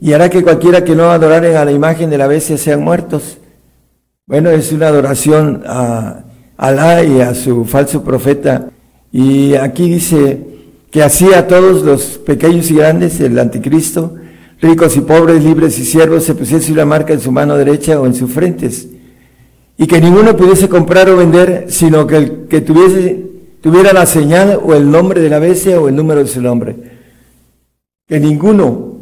y 0.00 0.12
hará 0.12 0.30
que 0.30 0.42
cualquiera 0.42 0.84
que 0.84 0.94
no 0.94 1.10
adorare 1.10 1.56
a 1.56 1.64
la 1.64 1.72
imagen 1.72 2.10
de 2.10 2.18
la 2.18 2.28
bestia 2.28 2.56
sean 2.56 2.82
muertos. 2.82 3.38
Bueno, 4.26 4.50
es 4.50 4.72
una 4.72 4.88
adoración 4.88 5.62
a 5.66 6.24
Alá 6.56 7.02
y 7.02 7.20
a 7.20 7.34
su 7.34 7.64
falso 7.64 8.04
profeta. 8.04 8.68
Y 9.10 9.54
aquí 9.54 9.88
dice 9.88 10.38
que 10.92 11.02
así 11.02 11.32
a 11.34 11.48
todos 11.48 11.82
los 11.82 12.18
pequeños 12.18 12.70
y 12.70 12.76
grandes, 12.76 13.20
el 13.20 13.36
anticristo, 13.36 14.14
ricos 14.60 14.96
y 14.96 15.00
pobres, 15.00 15.42
libres 15.42 15.76
y 15.80 15.84
siervos, 15.84 16.22
se 16.22 16.36
pusiese 16.36 16.72
una 16.72 16.84
marca 16.84 17.12
en 17.12 17.20
su 17.20 17.32
mano 17.32 17.56
derecha 17.56 18.00
o 18.00 18.06
en 18.06 18.14
sus 18.14 18.30
frentes. 18.30 18.86
Y 19.78 19.86
que 19.86 20.00
ninguno 20.00 20.36
pudiese 20.36 20.68
comprar 20.68 21.08
o 21.08 21.16
vender, 21.16 21.66
sino 21.68 22.06
que 22.06 22.16
el 22.16 22.46
que 22.48 22.60
tuviese 22.60 23.32
tuviera 23.62 23.92
la 23.92 24.04
señal 24.06 24.60
o 24.62 24.74
el 24.74 24.90
nombre 24.90 25.20
de 25.20 25.30
la 25.30 25.38
bestia 25.38 25.80
o 25.80 25.88
el 25.88 25.96
número 25.96 26.20
de 26.20 26.26
su 26.26 26.42
nombre. 26.42 26.76
Que 28.06 28.20
ninguno 28.20 28.96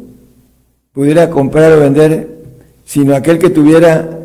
pudiera 0.93 1.29
comprar 1.29 1.73
o 1.73 1.79
vender, 1.79 2.29
sino 2.85 3.15
aquel 3.15 3.39
que 3.39 3.49
tuviera 3.49 4.19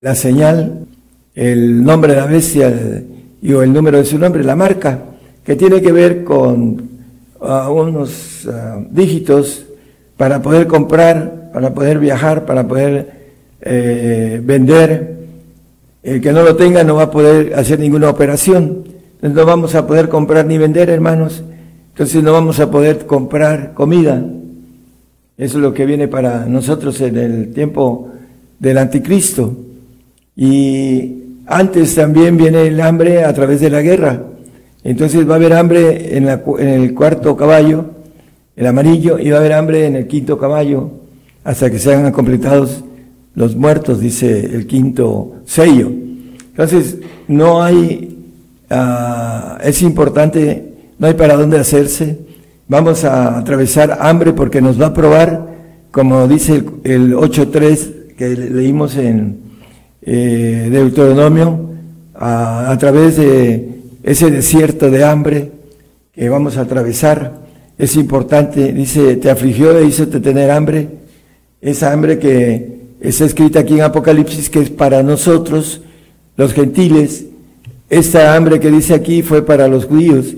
la 0.00 0.14
señal, 0.14 0.86
el 1.34 1.82
nombre 1.82 2.14
de 2.14 2.20
la 2.20 2.26
bestia 2.26 3.02
y 3.42 3.52
o 3.52 3.62
el 3.62 3.72
número 3.72 3.98
de 3.98 4.04
su 4.04 4.18
nombre, 4.18 4.44
la 4.44 4.56
marca, 4.56 5.00
que 5.44 5.56
tiene 5.56 5.82
que 5.82 5.92
ver 5.92 6.24
con 6.24 6.88
uh, 7.40 7.70
unos 7.70 8.46
uh, 8.46 8.86
dígitos 8.90 9.66
para 10.16 10.40
poder 10.40 10.66
comprar, 10.66 11.50
para 11.52 11.74
poder 11.74 11.98
viajar, 11.98 12.46
para 12.46 12.66
poder 12.66 13.23
eh, 13.60 14.40
vender. 14.42 15.14
El 16.02 16.20
que 16.20 16.32
no 16.32 16.42
lo 16.42 16.56
tenga 16.56 16.84
no 16.84 16.96
va 16.96 17.04
a 17.04 17.10
poder 17.10 17.54
hacer 17.54 17.78
ninguna 17.80 18.10
operación. 18.10 18.84
No 19.22 19.46
vamos 19.46 19.74
a 19.74 19.86
poder 19.86 20.08
comprar 20.08 20.44
ni 20.46 20.58
vender, 20.58 20.90
hermanos. 20.90 21.42
Entonces 21.92 22.22
no 22.22 22.32
vamos 22.32 22.60
a 22.60 22.70
poder 22.70 23.06
comprar 23.06 23.72
comida. 23.72 24.22
Eso 25.36 25.58
es 25.58 25.62
lo 25.62 25.72
que 25.72 25.86
viene 25.86 26.08
para 26.08 26.46
nosotros 26.46 27.00
en 27.00 27.16
el 27.16 27.52
tiempo 27.52 28.10
del 28.58 28.78
anticristo. 28.78 29.56
Y 30.36 31.22
antes 31.46 31.94
también 31.94 32.36
viene 32.36 32.66
el 32.66 32.80
hambre 32.80 33.24
a 33.24 33.32
través 33.32 33.60
de 33.60 33.70
la 33.70 33.80
guerra. 33.80 34.22
Entonces 34.82 35.28
va 35.28 35.34
a 35.34 35.36
haber 35.36 35.54
hambre 35.54 36.16
en, 36.16 36.28
el 36.28 36.94
cuarto 36.94 37.36
caballo, 37.36 37.86
el 38.54 38.66
amarillo, 38.66 39.18
y 39.18 39.30
va 39.30 39.36
a 39.36 39.40
haber 39.40 39.54
hambre 39.54 39.86
en 39.86 39.96
el 39.96 40.06
quinto 40.06 40.38
caballo, 40.38 40.90
hasta 41.42 41.70
que 41.70 41.78
sean 41.78 42.12
completados 42.12 42.84
los 43.34 43.56
muertos, 43.56 44.00
dice 44.00 44.40
el 44.54 44.66
quinto 44.66 45.36
sello. 45.44 45.90
Entonces, 46.50 46.98
no 47.28 47.62
hay, 47.62 48.18
uh, 48.70 49.58
es 49.62 49.82
importante, 49.82 50.74
no 50.98 51.06
hay 51.06 51.14
para 51.14 51.36
dónde 51.36 51.58
hacerse. 51.58 52.18
Vamos 52.68 53.04
a 53.04 53.38
atravesar 53.38 53.98
hambre 54.00 54.32
porque 54.32 54.60
nos 54.60 54.80
va 54.80 54.86
a 54.86 54.94
probar, 54.94 55.54
como 55.90 56.26
dice 56.28 56.64
el, 56.84 56.92
el 56.92 57.14
8.3 57.14 58.14
que 58.16 58.28
leímos 58.36 58.96
en 58.96 59.38
eh, 60.02 60.68
Deuteronomio, 60.70 61.70
a, 62.14 62.76
través 62.78 63.16
de 63.16 63.80
ese 64.02 64.30
desierto 64.30 64.90
de 64.90 65.04
hambre 65.04 65.50
que 66.12 66.28
vamos 66.28 66.56
a 66.56 66.62
atravesar. 66.62 67.44
Es 67.76 67.96
importante, 67.96 68.72
dice, 68.72 69.16
te 69.16 69.30
afligió 69.30 69.76
e 69.76 69.86
hizo 69.86 70.06
tener 70.06 70.50
hambre. 70.50 70.88
Esa 71.60 71.92
hambre 71.92 72.18
que 72.18 72.73
está 73.04 73.26
escrita 73.26 73.60
aquí 73.60 73.74
en 73.74 73.82
Apocalipsis, 73.82 74.48
que 74.48 74.60
es 74.60 74.70
para 74.70 75.02
nosotros, 75.02 75.82
los 76.36 76.52
gentiles. 76.54 77.26
Esta 77.90 78.34
hambre 78.34 78.58
que 78.58 78.70
dice 78.70 78.94
aquí 78.94 79.22
fue 79.22 79.44
para 79.44 79.68
los 79.68 79.84
judíos. 79.84 80.34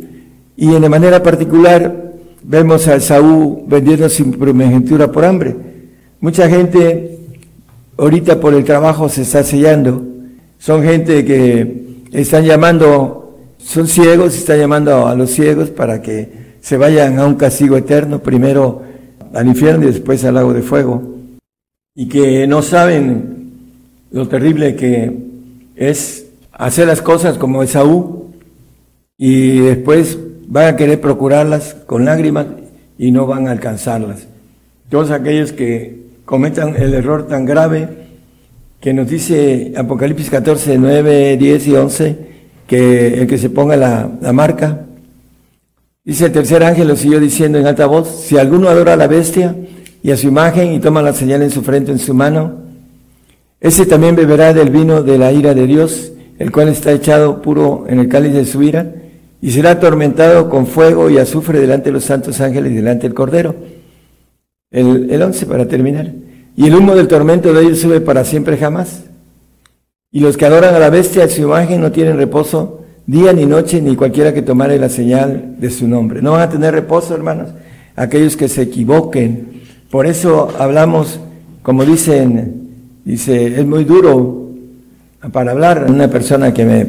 Y 0.56 0.68
de 0.68 0.88
manera 0.88 1.22
particular 1.22 2.12
vemos 2.42 2.88
a 2.88 2.98
Saúl 3.00 3.62
vendiendo 3.66 4.08
su 4.08 4.30
primogenitura 4.32 5.10
por 5.12 5.24
hambre. 5.24 5.54
Mucha 6.20 6.48
gente 6.48 7.18
ahorita 7.96 8.40
por 8.40 8.52
el 8.54 8.64
trabajo 8.64 9.08
se 9.08 9.22
está 9.22 9.44
sellando. 9.44 10.02
Son 10.58 10.82
gente 10.82 11.24
que 11.24 12.02
están 12.12 12.44
llamando, 12.44 13.38
son 13.58 13.86
ciegos 13.86 14.36
están 14.36 14.58
llamando 14.58 15.06
a 15.06 15.14
los 15.14 15.30
ciegos 15.30 15.70
para 15.70 16.02
que 16.02 16.56
se 16.60 16.76
vayan 16.76 17.18
a 17.20 17.26
un 17.26 17.36
castigo 17.36 17.76
eterno, 17.76 18.20
primero 18.20 18.82
al 19.32 19.46
infierno 19.46 19.84
y 19.84 19.92
después 19.92 20.24
al 20.24 20.34
lago 20.34 20.52
de 20.52 20.62
fuego. 20.62 21.15
Y 21.96 22.06
que 22.06 22.46
no 22.46 22.62
saben 22.62 23.52
lo 24.12 24.28
terrible 24.28 24.76
que 24.76 25.12
es 25.74 26.26
hacer 26.52 26.86
las 26.86 27.02
cosas 27.02 27.36
como 27.38 27.62
Esaú 27.62 28.32
y 29.18 29.58
después 29.58 30.18
van 30.46 30.74
a 30.74 30.76
querer 30.76 31.00
procurarlas 31.00 31.74
con 31.86 32.04
lágrimas 32.04 32.46
y 32.98 33.10
no 33.10 33.26
van 33.26 33.48
a 33.48 33.50
alcanzarlas. 33.50 34.26
Todos 34.88 35.10
aquellos 35.10 35.52
que 35.52 36.06
cometan 36.24 36.76
el 36.76 36.94
error 36.94 37.26
tan 37.26 37.44
grave 37.44 37.88
que 38.80 38.92
nos 38.92 39.08
dice 39.08 39.72
Apocalipsis 39.76 40.30
14, 40.30 40.78
9, 40.78 41.36
10 41.36 41.66
y 41.66 41.74
11, 41.74 42.16
que 42.66 43.20
el 43.20 43.26
que 43.26 43.38
se 43.38 43.50
ponga 43.50 43.76
la, 43.76 44.10
la 44.20 44.32
marca, 44.32 44.82
dice 46.04 46.26
el 46.26 46.32
tercer 46.32 46.62
ángel 46.62 46.88
lo 46.88 46.96
siguió 46.96 47.18
diciendo 47.18 47.58
en 47.58 47.66
alta 47.66 47.86
voz, 47.86 48.08
si 48.08 48.38
alguno 48.38 48.68
adora 48.68 48.92
a 48.92 48.96
la 48.96 49.08
bestia 49.08 49.56
y 50.02 50.10
a 50.10 50.16
su 50.16 50.28
imagen 50.28 50.72
y 50.72 50.80
toma 50.80 51.02
la 51.02 51.12
señal 51.12 51.42
en 51.42 51.50
su 51.50 51.62
frente, 51.62 51.92
en 51.92 51.98
su 51.98 52.14
mano, 52.14 52.66
ese 53.60 53.86
también 53.86 54.14
beberá 54.14 54.52
del 54.52 54.70
vino 54.70 55.02
de 55.02 55.18
la 55.18 55.32
ira 55.32 55.54
de 55.54 55.66
Dios, 55.66 56.12
el 56.38 56.52
cual 56.52 56.68
está 56.68 56.92
echado 56.92 57.40
puro 57.42 57.84
en 57.88 57.98
el 57.98 58.08
cáliz 58.08 58.32
de 58.34 58.44
su 58.44 58.62
ira, 58.62 58.94
y 59.40 59.50
será 59.50 59.72
atormentado 59.72 60.48
con 60.48 60.66
fuego 60.66 61.10
y 61.10 61.18
azufre 61.18 61.60
delante 61.60 61.86
de 61.86 61.92
los 61.92 62.04
santos 62.04 62.40
ángeles 62.40 62.72
y 62.72 62.76
delante 62.76 63.06
del 63.06 63.14
Cordero. 63.14 63.54
El, 64.70 65.10
el 65.10 65.22
once 65.22 65.46
para 65.46 65.66
terminar. 65.66 66.12
Y 66.56 66.66
el 66.66 66.74
humo 66.74 66.94
del 66.94 67.08
tormento 67.08 67.52
de 67.52 67.62
ellos 67.62 67.78
sube 67.78 68.00
para 68.00 68.24
siempre 68.24 68.56
jamás. 68.56 69.04
Y 70.10 70.20
los 70.20 70.36
que 70.36 70.46
adoran 70.46 70.74
a 70.74 70.78
la 70.78 70.90
bestia 70.90 71.24
a 71.24 71.28
su 71.28 71.42
imagen 71.42 71.80
no 71.80 71.92
tienen 71.92 72.16
reposo 72.16 72.84
día 73.06 73.32
ni 73.32 73.46
noche, 73.46 73.80
ni 73.80 73.94
cualquiera 73.94 74.34
que 74.34 74.42
tomare 74.42 74.78
la 74.78 74.88
señal 74.88 75.56
de 75.58 75.70
su 75.70 75.86
nombre. 75.86 76.22
No 76.22 76.32
van 76.32 76.42
a 76.42 76.48
tener 76.48 76.74
reposo, 76.74 77.14
hermanos, 77.14 77.50
aquellos 77.94 78.36
que 78.36 78.48
se 78.48 78.62
equivoquen. 78.62 79.55
Por 79.90 80.06
eso 80.06 80.48
hablamos, 80.58 81.20
como 81.62 81.84
dicen, 81.84 82.70
dice, 83.04 83.60
es 83.60 83.66
muy 83.66 83.84
duro 83.84 84.50
para 85.32 85.52
hablar, 85.52 85.86
una 85.88 86.08
persona 86.08 86.52
que 86.52 86.64
me 86.64 86.86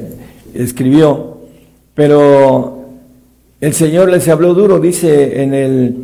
escribió, 0.54 1.38
pero 1.94 2.86
el 3.60 3.74
Señor 3.74 4.10
les 4.10 4.28
habló 4.28 4.54
duro, 4.54 4.80
dice 4.80 5.42
en 5.42 5.54
el, 5.54 5.96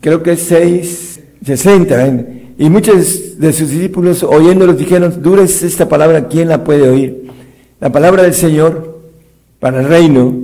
creo 0.00 0.22
que 0.22 0.32
es 0.32 0.40
6, 0.42 1.20
60, 1.44 2.14
y 2.58 2.68
muchos 2.68 3.38
de 3.38 3.52
sus 3.52 3.70
discípulos 3.70 4.22
oyéndolos 4.22 4.76
dijeron, 4.76 5.22
dura 5.22 5.42
es 5.42 5.62
esta 5.62 5.88
palabra, 5.88 6.28
¿quién 6.28 6.48
la 6.48 6.62
puede 6.62 6.88
oír? 6.88 7.30
La 7.80 7.90
palabra 7.90 8.24
del 8.24 8.34
Señor 8.34 9.00
para 9.58 9.80
el 9.80 9.88
reino 9.88 10.34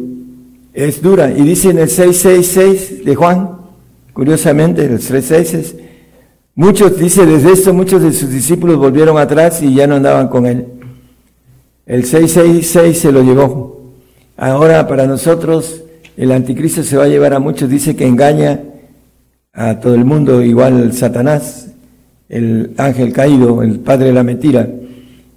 es 0.72 1.03
dura. 1.03 1.31
Y 1.31 1.42
dice 1.42 1.70
en 1.70 1.79
el 1.79 1.88
666 1.88 3.05
de 3.05 3.14
Juan, 3.14 3.56
curiosamente, 4.16 4.83
el 4.83 4.98
36, 4.98 5.74
muchos, 6.55 6.98
dice 6.98 7.26
desde 7.26 7.52
esto, 7.52 7.74
muchos 7.74 8.00
de 8.00 8.14
sus 8.14 8.31
discípulos 8.31 8.79
volvieron 8.79 9.18
atrás 9.18 9.62
y 9.62 9.74
ya 9.74 9.87
no 9.87 9.96
andaban 9.96 10.29
con 10.29 10.46
él. 10.46 10.64
El 11.85 12.07
666 12.07 12.98
se 12.98 13.12
lo 13.12 13.22
llevó. 13.22 13.92
Ahora 14.38 14.88
para 14.88 15.07
nosotros 15.07 15.83
el 16.16 16.33
anticristo 16.33 16.83
se 16.83 16.96
va 16.96 17.05
a 17.05 17.09
llevar 17.09 17.35
a 17.35 17.40
muchos, 17.40 17.68
dice 17.68 17.94
que 17.94 18.07
engaña 18.07 18.62
a 19.52 19.81
todo 19.81 19.94
el 19.94 20.07
mundo, 20.07 20.42
igual 20.42 20.94
Satanás, 20.94 21.72
el 22.31 22.72
ángel 22.79 23.12
caído, 23.12 23.62
el 23.62 23.81
padre 23.81 24.07
de 24.07 24.12
la 24.14 24.22
mentira. 24.22 24.66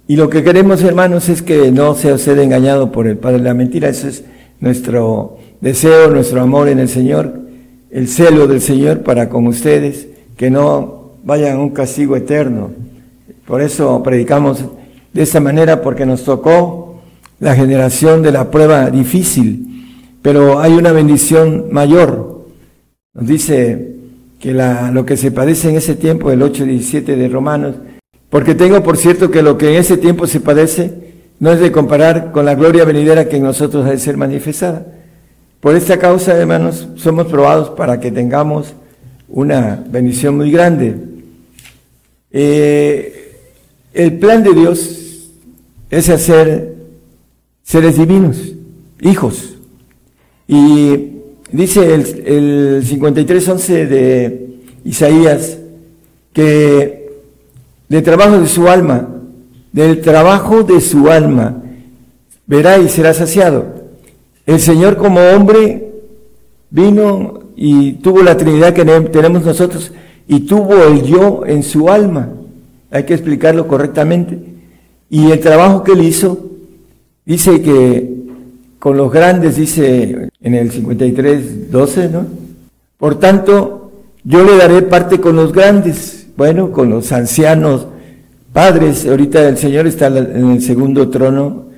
Y 0.08 0.16
lo 0.16 0.30
que 0.30 0.42
queremos, 0.42 0.82
hermanos, 0.82 1.28
es 1.28 1.42
que 1.42 1.70
no 1.70 1.94
sea 1.96 2.14
usted 2.14 2.38
engañado 2.38 2.90
por 2.90 3.06
el 3.06 3.18
padre 3.18 3.38
de 3.38 3.44
la 3.44 3.54
mentira. 3.54 3.90
Eso 3.90 4.08
es 4.08 4.24
nuestro 4.58 5.36
deseo, 5.60 6.10
nuestro 6.10 6.40
amor 6.40 6.68
en 6.68 6.78
el 6.78 6.88
Señor, 6.88 7.49
el 7.90 8.08
celo 8.08 8.46
del 8.46 8.60
Señor 8.60 9.00
para 9.02 9.28
con 9.28 9.46
ustedes, 9.46 10.08
que 10.36 10.50
no 10.50 11.12
vayan 11.24 11.56
a 11.56 11.60
un 11.60 11.70
castigo 11.70 12.16
eterno. 12.16 12.70
Por 13.46 13.60
eso 13.60 14.02
predicamos 14.02 14.64
de 15.12 15.22
esta 15.22 15.40
manera, 15.40 15.82
porque 15.82 16.06
nos 16.06 16.24
tocó 16.24 17.00
la 17.40 17.54
generación 17.54 18.22
de 18.22 18.32
la 18.32 18.50
prueba 18.50 18.90
difícil, 18.90 19.66
pero 20.22 20.60
hay 20.60 20.74
una 20.74 20.92
bendición 20.92 21.66
mayor. 21.70 22.46
Nos 23.14 23.26
dice 23.26 23.96
que 24.38 24.54
la, 24.54 24.90
lo 24.90 25.04
que 25.04 25.16
se 25.16 25.32
padece 25.32 25.70
en 25.70 25.76
ese 25.76 25.94
tiempo, 25.94 26.30
el 26.30 26.42
8 26.42 26.64
y 26.64 26.68
17 26.68 27.16
de 27.16 27.28
Romanos, 27.28 27.76
porque 28.28 28.54
tengo 28.54 28.82
por 28.82 28.96
cierto 28.96 29.30
que 29.30 29.42
lo 29.42 29.58
que 29.58 29.70
en 29.70 29.80
ese 29.80 29.96
tiempo 29.96 30.26
se 30.26 30.40
padece 30.40 31.10
no 31.40 31.52
es 31.52 31.58
de 31.58 31.72
comparar 31.72 32.30
con 32.30 32.44
la 32.44 32.54
gloria 32.54 32.84
venidera 32.84 33.28
que 33.28 33.38
en 33.38 33.42
nosotros 33.42 33.86
ha 33.86 33.90
de 33.90 33.98
ser 33.98 34.16
manifestada. 34.16 34.86
Por 35.60 35.76
esta 35.76 35.98
causa, 35.98 36.34
hermanos, 36.34 36.88
somos 36.96 37.26
probados 37.26 37.70
para 37.70 38.00
que 38.00 38.10
tengamos 38.10 38.72
una 39.28 39.84
bendición 39.86 40.36
muy 40.38 40.50
grande. 40.50 40.96
Eh, 42.30 43.36
el 43.92 44.18
plan 44.18 44.42
de 44.42 44.54
Dios 44.54 45.28
es 45.90 46.08
hacer 46.08 46.76
seres 47.62 47.98
divinos, 47.98 48.38
hijos. 49.02 49.58
Y 50.48 51.12
dice 51.52 51.94
el, 51.94 52.00
el 52.26 52.84
53.11 52.84 53.86
de 53.86 54.60
Isaías 54.84 55.58
que 56.32 57.10
del 57.88 58.02
trabajo 58.02 58.40
de 58.40 58.46
su 58.46 58.66
alma, 58.66 59.08
del 59.72 60.00
trabajo 60.00 60.62
de 60.62 60.80
su 60.80 61.10
alma, 61.10 61.62
verá 62.46 62.78
y 62.78 62.88
será 62.88 63.12
saciado. 63.12 63.79
El 64.50 64.60
Señor 64.60 64.96
como 64.96 65.20
hombre 65.20 65.92
vino 66.70 67.40
y 67.56 67.92
tuvo 67.94 68.22
la 68.22 68.36
Trinidad 68.36 68.74
que 68.74 68.84
tenemos 68.84 69.44
nosotros 69.44 69.92
y 70.26 70.40
tuvo 70.40 70.74
el 70.84 71.02
yo 71.02 71.42
en 71.46 71.62
su 71.62 71.88
alma. 71.88 72.30
Hay 72.90 73.04
que 73.04 73.14
explicarlo 73.14 73.68
correctamente. 73.68 74.38
Y 75.08 75.30
el 75.30 75.40
trabajo 75.40 75.82
que 75.82 75.92
él 75.92 76.02
hizo 76.02 76.50
Dice 77.30 77.62
que 77.62 78.10
con 78.80 78.96
los 78.96 79.12
grandes, 79.12 79.54
dice 79.54 80.30
en 80.40 80.54
el 80.54 80.72
53, 80.72 81.70
12, 81.70 82.08
¿no? 82.08 82.26
Por 82.98 83.20
tanto, 83.20 83.92
yo 84.24 84.42
le 84.42 84.56
daré 84.56 84.82
parte 84.82 85.20
con 85.20 85.36
los 85.36 85.52
grandes, 85.52 86.26
bueno, 86.36 86.72
con 86.72 86.90
los 86.90 87.12
ancianos 87.12 87.86
padres. 88.52 89.06
Ahorita 89.06 89.48
el 89.48 89.58
Señor 89.58 89.86
está 89.86 90.08
en 90.08 90.50
el 90.50 90.60
segundo 90.60 91.08
trono 91.08 91.69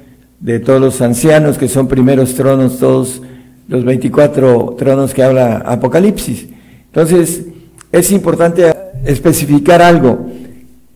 de 0.42 0.58
todos 0.58 0.80
los 0.80 1.00
ancianos, 1.00 1.56
que 1.56 1.68
son 1.68 1.86
primeros 1.86 2.34
tronos, 2.34 2.78
todos 2.78 3.22
los 3.68 3.84
24 3.84 4.74
tronos 4.76 5.14
que 5.14 5.22
habla 5.22 5.58
Apocalipsis. 5.58 6.48
Entonces, 6.86 7.46
es 7.92 8.10
importante 8.10 8.74
especificar 9.04 9.80
algo. 9.80 10.26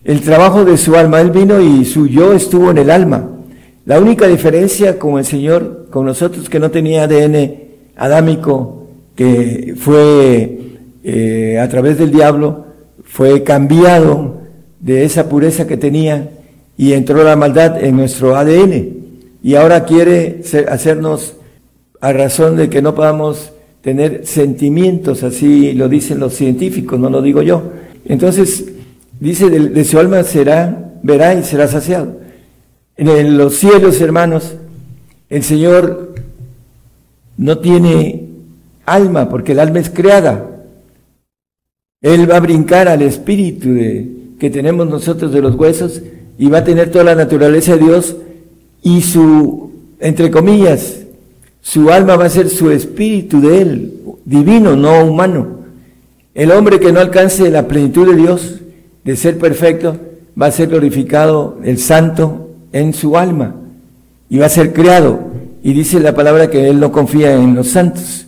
El 0.03 0.21
trabajo 0.21 0.65
de 0.65 0.77
su 0.77 0.95
alma, 0.95 1.21
él 1.21 1.31
vino 1.31 1.61
y 1.61 1.85
su 1.85 2.07
yo 2.07 2.33
estuvo 2.33 2.71
en 2.71 2.77
el 2.77 2.91
alma. 2.91 3.29
La 3.85 3.99
única 4.01 4.27
diferencia 4.27 4.99
con 4.99 5.17
el 5.17 5.25
Señor, 5.25 5.87
con 5.89 6.05
nosotros 6.05 6.49
que 6.49 6.59
no 6.59 6.69
tenía 6.69 7.03
ADN 7.03 7.53
adámico, 7.95 8.87
que 9.15 9.75
fue 9.77 10.59
eh, 11.05 11.57
a 11.57 11.69
través 11.69 11.97
del 11.97 12.11
diablo, 12.11 12.65
fue 13.05 13.43
cambiado 13.43 14.41
de 14.81 15.05
esa 15.05 15.29
pureza 15.29 15.65
que 15.65 15.77
tenía 15.77 16.31
y 16.77 16.93
entró 16.93 17.23
la 17.23 17.37
maldad 17.37 17.81
en 17.81 17.95
nuestro 17.95 18.35
ADN. 18.35 18.96
Y 19.47 19.55
ahora 19.55 19.85
quiere 19.85 20.41
hacernos 20.67 21.35
a 22.01 22.11
razón 22.11 22.57
de 22.57 22.69
que 22.69 22.81
no 22.81 22.93
podamos 22.93 23.53
tener 23.81 24.27
sentimientos, 24.27 25.23
así 25.23 25.71
lo 25.71 25.87
dicen 25.87 26.19
los 26.19 26.33
científicos, 26.33 26.99
no 26.99 27.09
lo 27.09 27.21
digo 27.21 27.41
yo. 27.41 27.63
Entonces, 28.03 28.65
dice, 29.21 29.49
de, 29.49 29.85
su 29.85 29.99
alma 29.99 30.21
será, 30.23 30.91
verá 31.01 31.33
y 31.33 31.43
será 31.43 31.69
saciado. 31.69 32.17
En 32.97 33.37
los 33.37 33.55
cielos, 33.55 34.01
hermanos, 34.01 34.55
el 35.29 35.43
Señor 35.43 36.15
no 37.37 37.59
tiene 37.59 38.25
alma, 38.85 39.29
porque 39.29 39.53
el 39.53 39.61
alma 39.61 39.79
es 39.79 39.89
creada. 39.89 40.45
Él 42.01 42.29
va 42.29 42.35
a 42.35 42.41
brincar 42.41 42.89
al 42.89 43.01
espíritu 43.01 43.73
de, 43.73 44.11
que 44.41 44.49
tenemos 44.49 44.89
nosotros 44.89 45.31
de 45.31 45.41
los 45.41 45.55
huesos 45.55 46.01
y 46.37 46.49
va 46.49 46.57
a 46.57 46.63
tener 46.65 46.91
toda 46.91 47.05
la 47.05 47.15
naturaleza 47.15 47.77
de 47.77 47.85
Dios 47.85 48.17
y 48.87 49.01
su, 49.01 49.69
entre 49.99 50.31
comillas, 50.31 50.99
su 51.59 51.91
alma 51.91 52.15
va 52.15 52.23
a 52.23 52.29
ser 52.29 52.47
su 52.47 52.71
espíritu 52.71 53.41
de 53.41 53.61
Él, 53.61 53.93
divino, 54.23 54.77
no 54.77 55.03
humano. 55.03 55.57
El 56.33 56.51
hombre 56.51 56.79
que 56.79 56.93
no 56.93 57.01
alcance 57.01 57.51
la 57.51 57.67
plenitud 57.67 58.07
de 58.09 58.15
Dios, 58.15 58.61
de 59.03 59.17
ser 59.17 59.37
perfecto, 59.39 59.97
va 60.41 60.45
a 60.45 60.51
ser 60.51 60.69
glorificado 60.69 61.57
el 61.65 61.79
santo 61.79 62.51
en 62.71 62.93
su 62.93 63.17
alma 63.17 63.55
y 64.29 64.37
va 64.37 64.45
a 64.45 64.49
ser 64.49 64.71
creado. 64.71 65.19
Y 65.61 65.73
dice 65.73 65.99
la 65.99 66.15
palabra 66.15 66.49
que 66.49 66.69
Él 66.69 66.79
no 66.79 66.93
confía 66.93 67.33
en 67.33 67.55
los 67.55 67.67
santos. 67.67 68.27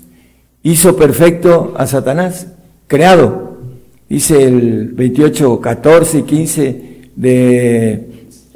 Hizo 0.62 0.98
perfecto 0.98 1.74
a 1.78 1.88
Satanás, 1.88 2.48
creado. 2.88 3.60
Dice 4.10 4.43
el 4.43 4.89
28, 4.89 5.62
14 5.62 6.17
y 6.17 6.24
15 6.24 6.82
de 7.15 7.91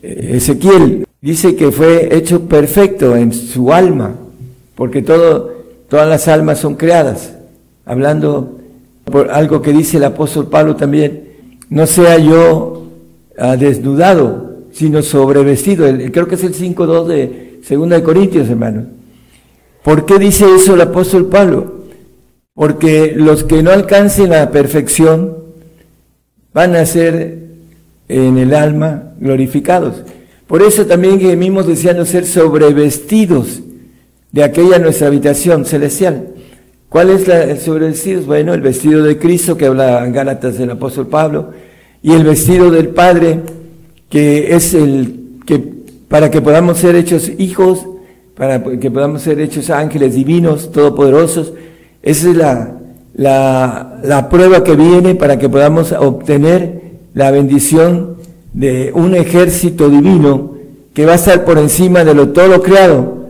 eh, 0.01 0.31
Ezequiel, 0.33 1.05
dice 1.23 1.55
que 1.55 1.71
fue 1.71 2.15
hecho 2.15 2.41
perfecto 2.49 3.15
en 3.15 3.31
su 3.31 3.71
alma 3.71 4.13
porque 4.75 5.01
todo, 5.01 5.53
todas 5.87 6.07
las 6.07 6.27
almas 6.27 6.59
son 6.59 6.75
creadas. 6.75 7.33
Hablando 7.85 8.59
por 9.05 9.31
algo 9.31 9.61
que 9.61 9.71
dice 9.71 9.97
el 9.97 10.03
apóstol 10.03 10.49
Pablo 10.49 10.75
también, 10.75 11.29
no 11.69 11.87
sea 11.87 12.17
yo 12.17 12.87
ah, 13.37 13.55
desnudado, 13.55 14.57
sino 14.71 15.01
sobrevestido. 15.01 15.87
creo 16.11 16.27
que 16.27 16.35
es 16.35 16.43
el 16.43 16.53
5.2 16.53 17.07
de 17.07 17.59
2 17.69 17.89
de 17.89 18.03
Corintios, 18.03 18.49
hermano. 18.49 18.87
¿Por 19.81 20.05
qué 20.05 20.19
dice 20.19 20.45
eso 20.55 20.73
el 20.73 20.81
apóstol 20.81 21.27
Pablo? 21.27 21.83
Porque 22.53 23.13
los 23.15 23.45
que 23.45 23.63
no 23.63 23.71
alcancen 23.71 24.31
la 24.31 24.51
perfección 24.51 25.37
van 26.53 26.75
a 26.75 26.85
ser 26.85 27.39
en 28.09 28.37
el 28.37 28.53
alma 28.53 29.13
glorificados. 29.19 30.03
Por 30.53 30.61
eso 30.61 30.85
también 30.85 31.19
gemimos 31.19 31.65
deseando 31.65 32.05
ser 32.05 32.27
sobrevestidos 32.27 33.63
de 34.31 34.43
aquella 34.43 34.77
nuestra 34.77 35.07
habitación 35.07 35.65
celestial. 35.65 36.27
¿Cuál 36.89 37.09
es 37.09 37.27
el 37.27 37.59
sobrevestido? 37.59 38.21
Bueno, 38.21 38.53
el 38.53 38.61
vestido 38.61 39.03
de 39.03 39.17
Cristo 39.17 39.57
que 39.57 39.65
habla 39.65 40.05
en 40.05 40.13
Gálatas 40.13 40.59
del 40.59 40.69
apóstol 40.69 41.07
Pablo 41.07 41.49
y 42.03 42.11
el 42.11 42.23
vestido 42.23 42.69
del 42.69 42.89
Padre 42.89 43.39
que 44.11 44.55
es 44.55 44.75
el 44.75 45.39
que 45.43 45.57
para 46.07 46.29
que 46.29 46.39
podamos 46.39 46.77
ser 46.77 46.97
hechos 46.97 47.31
hijos, 47.39 47.87
para 48.35 48.63
que 48.63 48.91
podamos 48.91 49.23
ser 49.23 49.39
hechos 49.39 49.71
ángeles 49.71 50.13
divinos, 50.13 50.71
todopoderosos. 50.71 51.53
Esa 52.03 52.29
es 52.29 52.35
la, 52.35 52.77
la, 53.15 54.01
la 54.03 54.29
prueba 54.29 54.63
que 54.63 54.75
viene 54.75 55.15
para 55.15 55.39
que 55.39 55.49
podamos 55.49 55.93
obtener 55.93 56.79
la 57.15 57.31
bendición 57.31 58.12
de 58.53 58.91
un 58.93 59.15
ejército 59.15 59.89
divino 59.89 60.53
que 60.93 61.05
va 61.05 61.13
a 61.13 61.15
estar 61.15 61.43
por 61.43 61.57
encima 61.57 62.03
de 62.03 62.13
lo 62.13 62.29
todo 62.29 62.61
creado 62.61 63.23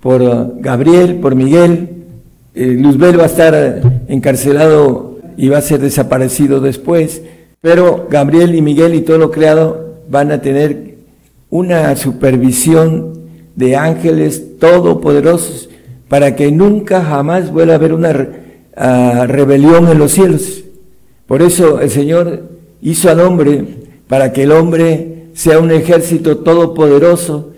por 0.00 0.60
Gabriel, 0.60 1.16
por 1.16 1.34
Miguel. 1.34 1.88
Eh, 2.54 2.76
Luzbel 2.78 3.18
va 3.18 3.24
a 3.24 3.26
estar 3.26 3.80
encarcelado 4.08 5.18
y 5.36 5.48
va 5.48 5.58
a 5.58 5.62
ser 5.62 5.80
desaparecido 5.80 6.60
después, 6.60 7.22
pero 7.60 8.06
Gabriel 8.10 8.54
y 8.54 8.62
Miguel 8.62 8.94
y 8.94 9.00
todo 9.00 9.18
lo 9.18 9.30
creado 9.30 9.96
van 10.08 10.30
a 10.30 10.40
tener 10.40 10.96
una 11.50 11.94
supervisión 11.96 13.14
de 13.54 13.76
ángeles 13.76 14.58
todopoderosos 14.58 15.68
para 16.08 16.36
que 16.36 16.52
nunca 16.52 17.02
jamás 17.02 17.50
vuelva 17.50 17.74
a 17.74 17.76
haber 17.76 17.92
una 17.92 18.28
ah, 18.76 19.24
rebelión 19.26 19.88
en 19.88 19.98
los 19.98 20.12
cielos. 20.12 20.64
Por 21.26 21.42
eso 21.42 21.80
el 21.80 21.90
Señor 21.90 22.42
hizo 22.80 23.10
al 23.10 23.20
hombre 23.20 23.64
para 24.08 24.32
que 24.32 24.44
el 24.44 24.52
hombre 24.52 25.26
sea 25.34 25.58
un 25.58 25.70
ejército 25.70 26.38
todopoderoso 26.38 27.52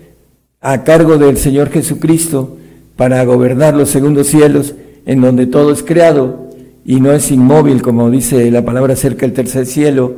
a 0.61 0.83
cargo 0.83 1.17
del 1.17 1.37
Señor 1.37 1.69
Jesucristo 1.69 2.57
para 2.95 3.23
gobernar 3.23 3.75
los 3.75 3.89
segundos 3.89 4.27
cielos 4.27 4.75
en 5.05 5.21
donde 5.21 5.47
todo 5.47 5.71
es 5.71 5.83
creado 5.83 6.49
y 6.85 6.99
no 6.99 7.13
es 7.13 7.31
inmóvil, 7.31 7.81
como 7.81 8.09
dice 8.09 8.51
la 8.51 8.65
palabra 8.65 8.93
acerca 8.93 9.25
del 9.25 9.33
tercer 9.33 9.65
cielo, 9.65 10.15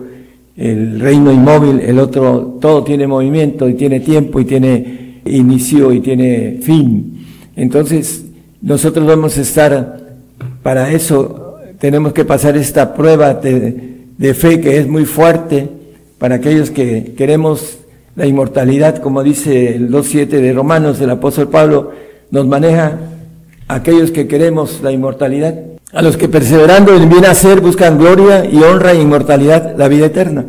el 0.58 1.00
reino 1.00 1.32
inmóvil, 1.32 1.80
el 1.80 2.00
otro, 2.00 2.58
todo 2.60 2.84
tiene 2.84 3.08
movimiento 3.08 3.70
y 3.70 3.74
tiene 3.74 4.00
tiempo 4.00 4.40
y 4.40 4.46
tiene 4.46 5.22
inicio 5.26 5.92
y 5.94 6.02
tiene 6.02 6.60
fin. 6.62 7.26
Entonces, 7.56 8.26
nosotros 8.62 9.06
vamos 9.06 9.38
a 9.38 9.42
estar, 9.42 10.16
para 10.64 10.92
eso 10.92 11.56
tenemos 11.80 12.14
que 12.14 12.26
pasar 12.26 12.58
esta 12.58 12.94
prueba 12.94 13.34
de, 13.34 14.06
de 14.18 14.34
fe 14.34 14.62
que 14.62 14.78
es 14.78 14.88
muy 14.88 15.06
fuerte 15.06 15.81
para 16.22 16.36
aquellos 16.36 16.70
que 16.70 17.16
queremos 17.18 17.80
la 18.16 18.28
inmortalidad, 18.28 19.00
como 19.00 19.24
dice 19.24 19.76
el 19.76 19.90
2.7 19.90 20.28
de 20.28 20.54
Romanos 20.54 21.00
del 21.00 21.10
apóstol 21.10 21.50
Pablo, 21.50 21.94
nos 22.30 22.46
maneja 22.46 23.00
aquellos 23.68 24.12
que 24.12 24.28
queremos 24.28 24.82
la 24.84 24.92
inmortalidad, 24.92 25.56
a 25.92 26.04
los 26.04 26.18
que 26.18 26.30
perseverando 26.30 26.96
en 26.96 27.10
bien 27.10 27.26
hacer 27.26 27.60
buscan 27.60 27.98
gloria 27.98 28.46
y 28.46 28.58
honra 28.58 28.92
e 28.92 29.02
inmortalidad, 29.02 29.76
la 29.76 29.88
vida 29.88 30.06
eterna. 30.06 30.46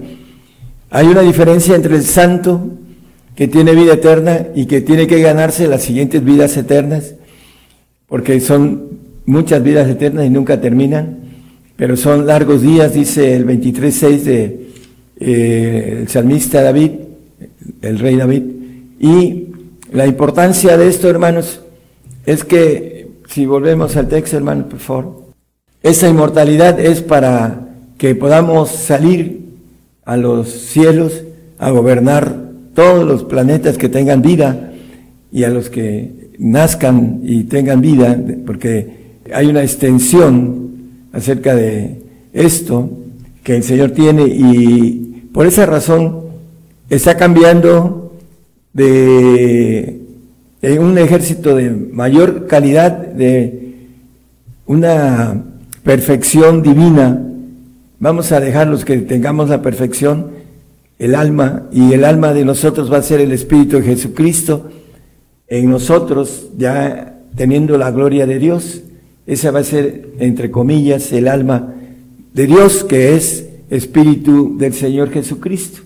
Hay 0.91 1.07
una 1.07 1.23
diferencia 1.23 1.75
entre 1.75 1.97
el 1.97 2.03
santo 2.03 2.69
que 3.35 3.49
tiene 3.49 3.75
vida 3.75 3.95
eterna 3.95 4.49
y 4.55 4.67
que 4.67 4.83
tiene 4.83 5.07
que 5.07 5.23
ganarse 5.23 5.69
las 5.69 5.81
siguientes 5.81 6.23
vidas 6.23 6.55
eternas, 6.59 7.15
porque 8.09 8.43
son 8.43 8.91
muchas 9.25 9.63
vidas 9.63 9.89
eternas 9.89 10.27
y 10.27 10.29
nunca 10.29 10.61
terminan, 10.61 11.21
pero 11.77 11.97
son 11.97 12.27
largos 12.27 12.61
días, 12.61 12.93
dice 12.93 13.35
el 13.35 13.47
23.6 13.47 14.21
de 14.21 14.62
eh, 15.25 15.99
el 16.01 16.09
salmista 16.09 16.63
David, 16.63 16.91
el 17.81 17.99
rey 17.99 18.17
David. 18.17 18.43
Y 19.01 19.47
la 19.93 20.07
importancia 20.07 20.77
de 20.77 20.89
esto, 20.89 21.09
hermanos, 21.09 21.61
es 22.27 22.45
que, 22.45 23.09
si 23.29 23.47
volvemos 23.47 23.97
al 23.97 24.09
texto, 24.09 24.37
hermanos, 24.37 24.67
por 24.71 24.79
favor, 24.79 25.23
esa 25.83 26.09
inmortalidad 26.09 26.79
es 26.79 27.01
para 27.03 27.69
que 27.99 28.15
podamos 28.15 28.71
salir 28.71 29.41
a 30.05 30.17
los 30.17 30.49
cielos 30.51 31.23
a 31.59 31.71
gobernar 31.71 32.37
todos 32.75 33.07
los 33.07 33.25
planetas 33.25 33.79
que 33.79 33.89
tengan 33.89 34.23
vida 34.23 34.73
y 35.31 35.45
a 35.45 35.51
los 35.51 35.71
que 35.71 36.31
nazcan 36.39 37.21
y 37.23 37.45
tengan 37.45 37.81
vida, 37.81 38.19
porque 38.47 39.03
hay 39.33 39.47
una 39.47 39.63
extensión 39.63 40.71
acerca 41.13 41.55
de 41.55 42.03
esto 42.33 42.91
que 43.43 43.57
el 43.57 43.63
Señor 43.63 43.91
tiene 43.91 44.27
y 44.27 45.12
por 45.33 45.47
esa 45.47 45.67
razón 45.67 46.25
está 46.91 47.17
cambiando 47.17 48.13
de, 48.73 50.01
un 50.79 50.99
ejército 50.99 51.57
de 51.57 51.71
mayor 51.71 52.47
calidad, 52.47 52.93
de 52.93 53.89
una 54.67 55.43
perfección 55.83 56.63
divina. 56.63 57.21
Vamos 57.99 58.33
a 58.33 58.41
dejar 58.41 58.67
los 58.69 58.85
que 58.85 58.99
tengamos 58.99 59.49
la 59.49 59.63
perfección, 59.63 60.33
el 60.99 61.15
alma, 61.15 61.65
y 61.73 61.93
el 61.95 62.05
alma 62.05 62.33
de 62.35 62.45
nosotros 62.45 62.93
va 62.93 62.99
a 62.99 63.03
ser 63.03 63.21
el 63.21 63.33
Espíritu 63.33 63.79
de 63.79 63.85
Jesucristo 63.85 64.69
en 65.49 65.71
nosotros, 65.71 66.49
ya 66.59 67.21
teniendo 67.37 67.79
la 67.79 67.91
gloria 67.91 68.27
de 68.27 68.39
Dios. 68.39 68.83
Esa 69.27 69.51
va 69.51 69.61
a 69.61 69.65
ser, 69.65 70.11
entre 70.19 70.51
comillas, 70.51 71.11
el 71.13 71.29
alma 71.29 71.75
de 72.35 72.47
Dios, 72.47 72.85
que 72.85 73.15
es 73.15 73.47
Espíritu 73.73 74.57
del 74.59 74.75
Señor 74.75 75.11
Jesucristo 75.11 75.83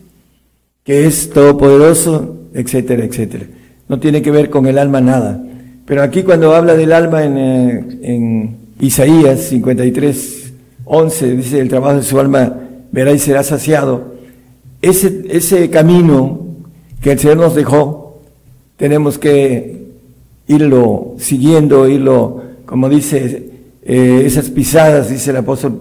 que 0.87 1.05
es 1.05 1.31
todopoderoso, 1.31 2.37
etcétera, 2.55 3.05
etcétera. 3.05 3.46
no 3.88 3.99
tiene 3.99 4.22
que 4.22 4.31
ver 4.31 4.51
con 4.51 4.66
el 4.66 4.79
alma 4.79 5.01
nada. 5.01 5.42
Pero 5.85 6.03
aquí 6.03 6.22
cuando 6.22 6.55
habla 6.55 6.77
del 6.77 6.92
alma 6.92 7.25
en, 7.25 7.37
eh, 7.37 8.51
Isaías 8.81 9.40
53, 9.49 10.53
11, 10.85 11.37
dice, 11.37 11.61
el 11.61 11.68
trabajo 11.68 11.96
de 11.96 12.03
su 12.05 12.18
alma 12.20 12.57
verá 12.92 13.12
y 13.12 13.18
será 13.18 13.42
saciado. 13.42 14.14
Ese, 14.81 15.25
ese 15.29 15.70
camino 15.70 16.46
que 17.01 17.12
el 17.12 17.18
Señor 17.18 17.38
nos 17.38 17.57
dejó, 17.57 18.20
tenemos 18.77 19.18
que 19.18 19.87
irlo 20.46 21.14
siguiendo, 21.18 21.88
irlo, 21.88 22.42
como 22.64 22.88
dice, 22.88 23.51
eh, 23.83 24.22
esas 24.25 24.51
pisadas, 24.51 25.11
dice 25.11 25.31
el 25.31 25.38
apóstol 25.38 25.81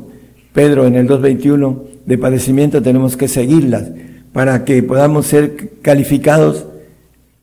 Pedro 0.54 0.88
en 0.88 0.96
el 0.96 1.08
2.21, 1.08 1.95
de 2.06 2.18
padecimiento 2.18 2.82
tenemos 2.82 3.18
que 3.18 3.28
seguirlas 3.28 3.86
para 4.34 4.66
que 4.66 4.84
podamos 4.84 5.28
ser 5.28 5.70
calificados 5.82 6.66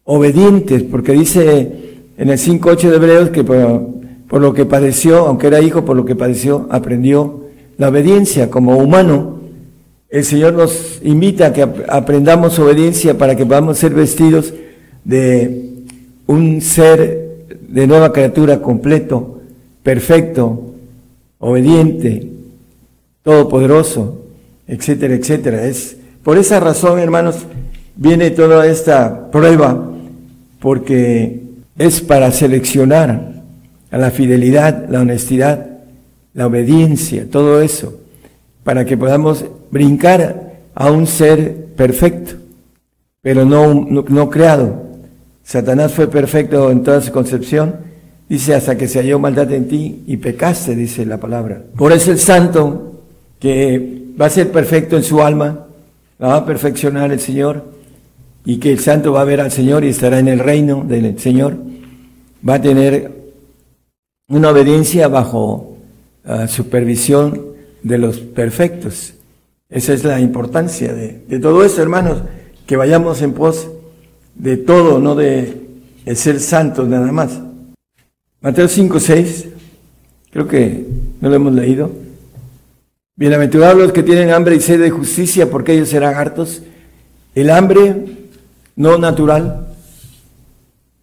obedientes, 0.04 0.82
porque 0.82 1.12
dice 1.12 1.72
en 2.16 2.28
el 2.28 2.38
5.8 2.38 2.90
de 2.90 2.96
Hebreos 2.96 3.30
que 3.30 3.44
por, 3.44 4.40
lo 4.40 4.54
que 4.54 4.66
padeció, 4.66 5.26
aunque 5.26 5.46
era 5.46 5.60
hijo, 5.60 5.84
por 5.84 5.96
lo 5.96 6.04
que 6.04 6.14
padeció, 6.14 6.66
aprendió 6.70 7.44
la 7.78 7.88
obediencia 7.88 8.50
como 8.50 8.76
humano. 8.76 9.40
El 10.10 10.24
Señor 10.24 10.52
nos 10.52 11.00
invita 11.02 11.46
a 11.46 11.52
que 11.52 11.62
aprendamos 11.88 12.58
obediencia 12.58 13.16
para 13.16 13.36
que 13.36 13.46
podamos 13.46 13.78
ser 13.78 13.94
vestidos 13.94 14.52
de 15.04 15.70
un 16.26 16.60
ser 16.60 17.46
de 17.68 17.86
nueva 17.86 18.12
criatura 18.12 18.60
completo, 18.60 19.40
perfecto, 19.82 20.74
obediente, 21.38 22.28
todopoderoso, 23.22 24.18
etcétera, 24.72 25.14
etcétera. 25.14 25.64
Es 25.66 25.96
por 26.24 26.38
esa 26.38 26.58
razón, 26.58 26.98
hermanos, 26.98 27.36
viene 27.94 28.30
toda 28.30 28.66
esta 28.66 29.30
prueba 29.30 29.90
porque 30.60 31.42
es 31.76 32.00
para 32.00 32.30
seleccionar 32.32 33.42
a 33.90 33.98
la 33.98 34.10
fidelidad, 34.10 34.88
la 34.88 35.02
honestidad, 35.02 35.66
la 36.32 36.46
obediencia, 36.46 37.26
todo 37.30 37.60
eso, 37.60 38.00
para 38.64 38.86
que 38.86 38.96
podamos 38.96 39.44
brincar 39.70 40.52
a 40.74 40.90
un 40.90 41.06
ser 41.06 41.66
perfecto, 41.76 42.36
pero 43.20 43.44
no, 43.44 43.74
no, 43.74 44.30
creado. 44.30 44.84
Satanás 45.44 45.92
fue 45.92 46.08
perfecto 46.08 46.70
en 46.70 46.82
toda 46.82 47.02
su 47.02 47.12
concepción, 47.12 47.76
dice, 48.26 48.54
hasta 48.54 48.78
que 48.78 48.88
se 48.88 49.00
halló 49.00 49.18
maldad 49.18 49.52
en 49.52 49.68
ti 49.68 50.02
y 50.06 50.16
pecaste, 50.16 50.74
dice 50.74 51.04
la 51.04 51.18
palabra. 51.18 51.62
Por 51.76 51.92
eso 51.92 52.10
el 52.10 52.18
santo, 52.18 53.02
que 53.38 54.01
va 54.20 54.26
a 54.26 54.30
ser 54.30 54.50
perfecto 54.50 54.96
en 54.96 55.02
su 55.02 55.22
alma, 55.22 55.66
va 56.20 56.36
a 56.36 56.46
perfeccionar 56.46 57.12
el 57.12 57.20
Señor, 57.20 57.72
y 58.44 58.58
que 58.58 58.72
el 58.72 58.80
santo 58.80 59.12
va 59.12 59.22
a 59.22 59.24
ver 59.24 59.40
al 59.40 59.52
Señor 59.52 59.84
y 59.84 59.88
estará 59.88 60.18
en 60.18 60.28
el 60.28 60.38
reino 60.38 60.84
del 60.86 61.18
Señor, 61.18 61.56
va 62.46 62.54
a 62.54 62.62
tener 62.62 63.12
una 64.28 64.50
obediencia 64.50 65.08
bajo 65.08 65.76
uh, 66.24 66.48
supervisión 66.48 67.40
de 67.82 67.98
los 67.98 68.18
perfectos. 68.18 69.14
Esa 69.70 69.92
es 69.92 70.04
la 70.04 70.20
importancia 70.20 70.92
de, 70.92 71.38
todo 71.40 71.64
eso, 71.64 71.82
hermanos, 71.82 72.22
que 72.66 72.76
vayamos 72.76 73.22
en 73.22 73.32
pos 73.32 73.68
de 74.34 74.56
todo, 74.56 74.98
no 74.98 75.14
de, 75.14 75.60
de 76.04 76.16
ser 76.16 76.40
santos 76.40 76.88
nada 76.88 77.10
más. 77.12 77.40
Mateo 78.40 78.68
5, 78.68 79.00
6, 79.00 79.48
creo 80.30 80.48
que 80.48 80.86
no 81.20 81.28
lo 81.28 81.36
hemos 81.36 81.52
leído. 81.52 81.90
Bienaventurados 83.14 83.76
los 83.76 83.92
que 83.92 84.02
tienen 84.02 84.30
hambre 84.30 84.56
y 84.56 84.60
sed 84.60 84.80
de 84.80 84.88
justicia, 84.88 85.50
porque 85.50 85.74
ellos 85.74 85.90
serán 85.90 86.14
hartos. 86.14 86.62
El 87.34 87.50
hambre 87.50 87.94
no 88.74 88.96
natural. 88.96 89.66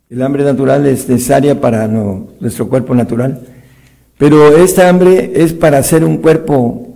El 0.09 0.23
hambre 0.23 0.43
natural 0.43 0.87
es 0.87 1.07
necesaria 1.07 1.61
para 1.61 1.87
nuestro 1.87 2.67
cuerpo 2.67 2.95
natural, 2.95 3.41
pero 4.17 4.57
esta 4.57 4.89
hambre 4.89 5.33
es 5.35 5.53
para 5.53 5.77
hacer 5.77 6.03
un 6.03 6.17
cuerpo 6.17 6.95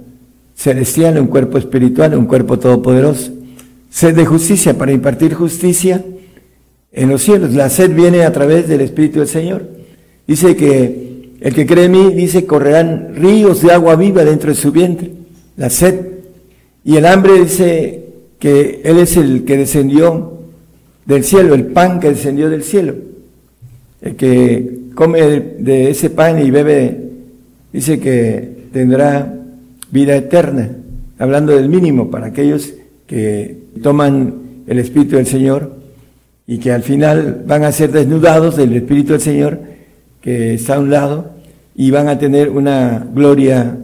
celestial, 0.56 1.20
un 1.20 1.28
cuerpo 1.28 1.60
espiritual, 1.60 2.16
un 2.16 2.26
cuerpo 2.26 2.58
todopoderoso. 2.58 3.32
Sed 3.92 4.16
de 4.16 4.26
justicia, 4.26 4.76
para 4.76 4.94
impartir 4.94 5.36
justicia 5.36 6.04
en 6.92 7.10
los 7.10 7.22
cielos. 7.22 7.54
La 7.54 7.70
sed 7.70 7.94
viene 7.94 8.24
a 8.24 8.34
través 8.34 8.68
del 8.68 8.82
Espíritu 8.82 9.20
del 9.20 9.28
Señor. 9.28 9.70
Dice 10.26 10.56
que 10.56 11.13
el 11.44 11.54
que 11.54 11.66
cree 11.66 11.86
en 11.86 11.92
mí, 11.92 12.14
dice, 12.14 12.46
correrán 12.46 13.16
ríos 13.16 13.62
de 13.62 13.74
agua 13.74 13.98
viva 13.98 14.24
dentro 14.24 14.50
de 14.52 14.56
su 14.56 14.72
vientre. 14.72 15.12
La 15.58 15.70
sed. 15.70 16.00
Y 16.86 16.96
el 16.96 17.06
hambre 17.06 17.34
dice 17.38 18.06
que 18.40 18.80
Él 18.86 18.98
es 18.98 19.18
el 19.18 19.44
que 19.44 19.58
descendió 19.58 20.40
del 21.06 21.26
cielo, 21.26 21.54
el 21.54 21.66
pan 21.66 22.00
que 22.00 22.12
descendió 22.12 22.50
del 22.50 22.64
cielo. 22.64 22.96
El 24.02 24.16
que 24.16 24.84
come 24.96 25.20
de 25.60 25.90
ese 25.90 26.10
pan 26.10 26.42
y 26.42 26.50
bebe, 26.50 27.10
dice 27.74 28.00
que 28.00 28.68
tendrá 28.72 29.38
vida 29.92 30.16
eterna, 30.16 30.70
hablando 31.20 31.54
del 31.54 31.68
mínimo 31.68 32.10
para 32.10 32.28
aquellos 32.28 32.74
que 33.06 33.58
toman 33.82 34.64
el 34.66 34.80
Espíritu 34.80 35.18
del 35.18 35.28
Señor 35.28 35.76
y 36.48 36.60
que 36.60 36.72
al 36.72 36.84
final 36.84 37.44
van 37.46 37.66
a 37.66 37.74
ser 37.74 37.92
desnudados 37.92 38.56
del 38.56 38.74
Espíritu 38.78 39.12
del 39.12 39.22
Señor 39.22 39.73
que 40.24 40.54
está 40.54 40.76
a 40.76 40.80
un 40.80 40.90
lado 40.90 41.32
y 41.76 41.92
van 41.92 42.08
a 42.08 42.18
tener 42.18 42.50
una 42.50 43.06
gloria 43.14 43.78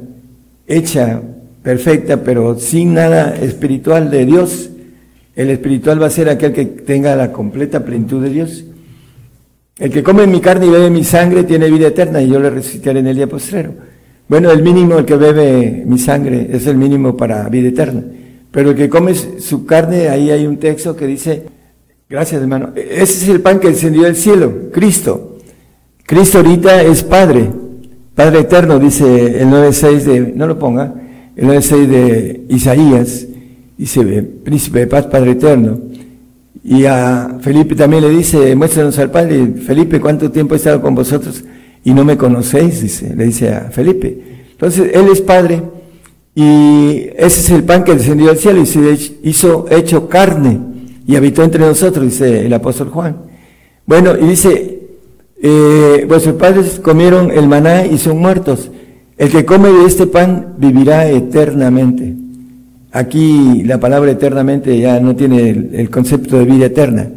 hecha, 0.65 1.21
perfecta, 1.62 2.23
pero 2.23 2.58
sin 2.58 2.93
nada 2.93 3.36
espiritual 3.36 4.10
de 4.10 4.25
Dios, 4.25 4.69
el 5.36 5.49
espiritual 5.49 6.02
va 6.02 6.08
a 6.08 6.10
ser 6.10 6.30
aquel 6.30 6.54
que 6.54 6.65
tenga 6.65 7.15
la 7.15 7.34
completa 7.34 7.84
plenitud 7.84 8.23
de 8.23 8.30
Dios. 8.30 8.63
El 9.78 9.91
que 9.91 10.02
come 10.02 10.28
mi 10.28 10.39
carne 10.39 10.67
y 10.67 10.69
bebe 10.69 10.89
mi 10.89 11.04
sangre 11.04 11.43
tiene 11.43 11.69
vida 11.69 11.88
eterna 11.88 12.21
y 12.21 12.30
yo 12.30 12.39
le 12.39 12.49
resucitaré 12.49 12.99
en 12.99 13.08
el 13.08 13.15
día 13.17 13.28
postrero. 13.28 13.73
Bueno, 14.30 14.52
el 14.52 14.63
mínimo, 14.63 14.97
el 14.97 15.06
que 15.06 15.15
bebe 15.15 15.84
mi 15.86 15.97
sangre, 15.97 16.47
es 16.52 16.67
el 16.67 16.78
mínimo 16.78 17.17
para 17.17 17.49
vida 17.49 17.69
eterna. 17.69 18.04
Pero 18.52 18.71
el 18.71 18.75
que 18.75 18.88
come 18.88 19.13
su 19.13 19.65
carne, 19.65 20.08
ahí 20.08 20.32
hay 20.32 20.47
un 20.47 20.58
texto 20.58 20.95
que 20.95 21.06
dice, 21.06 21.43
gracias 22.10 22.41
hermano, 22.41 22.71
ese 22.75 23.04
es 23.04 23.30
el 23.30 23.41
pan 23.41 23.60
que 23.60 23.69
descendió 23.69 24.04
del 24.04 24.15
cielo, 24.15 24.69
Cristo. 24.71 25.29
Cristo 26.10 26.39
ahorita 26.39 26.82
es 26.82 27.04
Padre, 27.04 27.52
Padre 28.15 28.39
eterno, 28.39 28.80
dice 28.80 29.43
el 29.43 29.48
9.6 29.50 30.00
de, 30.00 30.19
no 30.36 30.48
lo 30.48 30.58
ponga, 30.58 30.91
el 31.36 31.48
9.6 31.48 31.86
de 31.86 32.45
Isaías 32.50 33.28
dice, 33.78 34.24
príncipe 34.24 34.80
de 34.80 34.88
paz, 34.88 35.06
Padre 35.06 35.34
eterno. 35.34 35.78
Y 36.63 36.86
a 36.86 37.38
Felipe 37.41 37.76
también 37.76 38.02
le 38.02 38.10
dice, 38.10 38.56
muéstranos 38.56 38.98
al 38.98 39.12
Padre. 39.12 39.54
Felipe, 39.63 40.02
¿cuánto 40.02 40.32
tiempo 40.32 40.56
he 40.56 40.58
estado 40.58 40.82
con 40.82 40.95
vosotros 40.95 41.43
y 41.84 41.93
no 41.93 42.04
me 42.04 42.17
conocéis? 42.17 42.82
Dice, 42.82 43.15
le 43.15 43.26
dice 43.26 43.54
a 43.54 43.69
Felipe. 43.69 44.48
Entonces, 44.54 44.89
Él 44.91 45.10
es 45.12 45.22
Padre 45.22 45.62
y 46.34 47.04
ese 47.17 47.39
es 47.39 47.50
el 47.52 47.63
pan 47.65 47.84
que 47.84 47.93
descendió 47.93 48.30
del 48.30 48.38
cielo 48.39 48.62
y 48.62 48.65
se 48.65 48.98
hizo 49.22 49.67
hecho 49.69 50.10
carne 50.10 50.60
y 51.06 51.15
habitó 51.15 51.43
entre 51.43 51.63
nosotros, 51.63 52.04
dice 52.04 52.48
el 52.48 52.54
apóstol 52.56 52.89
Juan. 52.89 53.15
Bueno, 53.86 54.17
y 54.19 54.26
dice, 54.26 54.79
eh, 55.41 56.06
vuestros 56.08 56.36
padres 56.36 56.80
comieron 56.80 57.32
el 57.32 57.47
maná 57.47 57.86
y 57.86 57.97
son 57.97 58.17
muertos. 58.19 58.69
El 59.17 59.30
que 59.30 59.45
come 59.45 59.69
de 59.69 59.86
este 59.86 60.08
pan 60.08 60.56
vivirá 60.58 61.10
eternamente. 61.10 62.13
Aquí 62.91 63.63
la 63.63 63.80
palabra 63.80 64.12
eternamente 64.12 64.78
ya 64.78 64.99
no 64.99 65.15
tiene 65.15 65.49
el, 65.49 65.89
concepto 65.89 66.39
de 66.39 66.45
vida 66.45 66.65
eterna, 66.65 67.08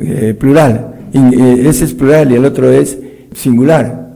eh, 0.00 0.34
plural. 0.38 0.94
Eh, 1.12 1.66
ese 1.68 1.84
es 1.84 1.94
plural 1.94 2.32
y 2.32 2.34
el 2.34 2.44
otro 2.44 2.70
es 2.70 2.98
singular, 3.34 4.10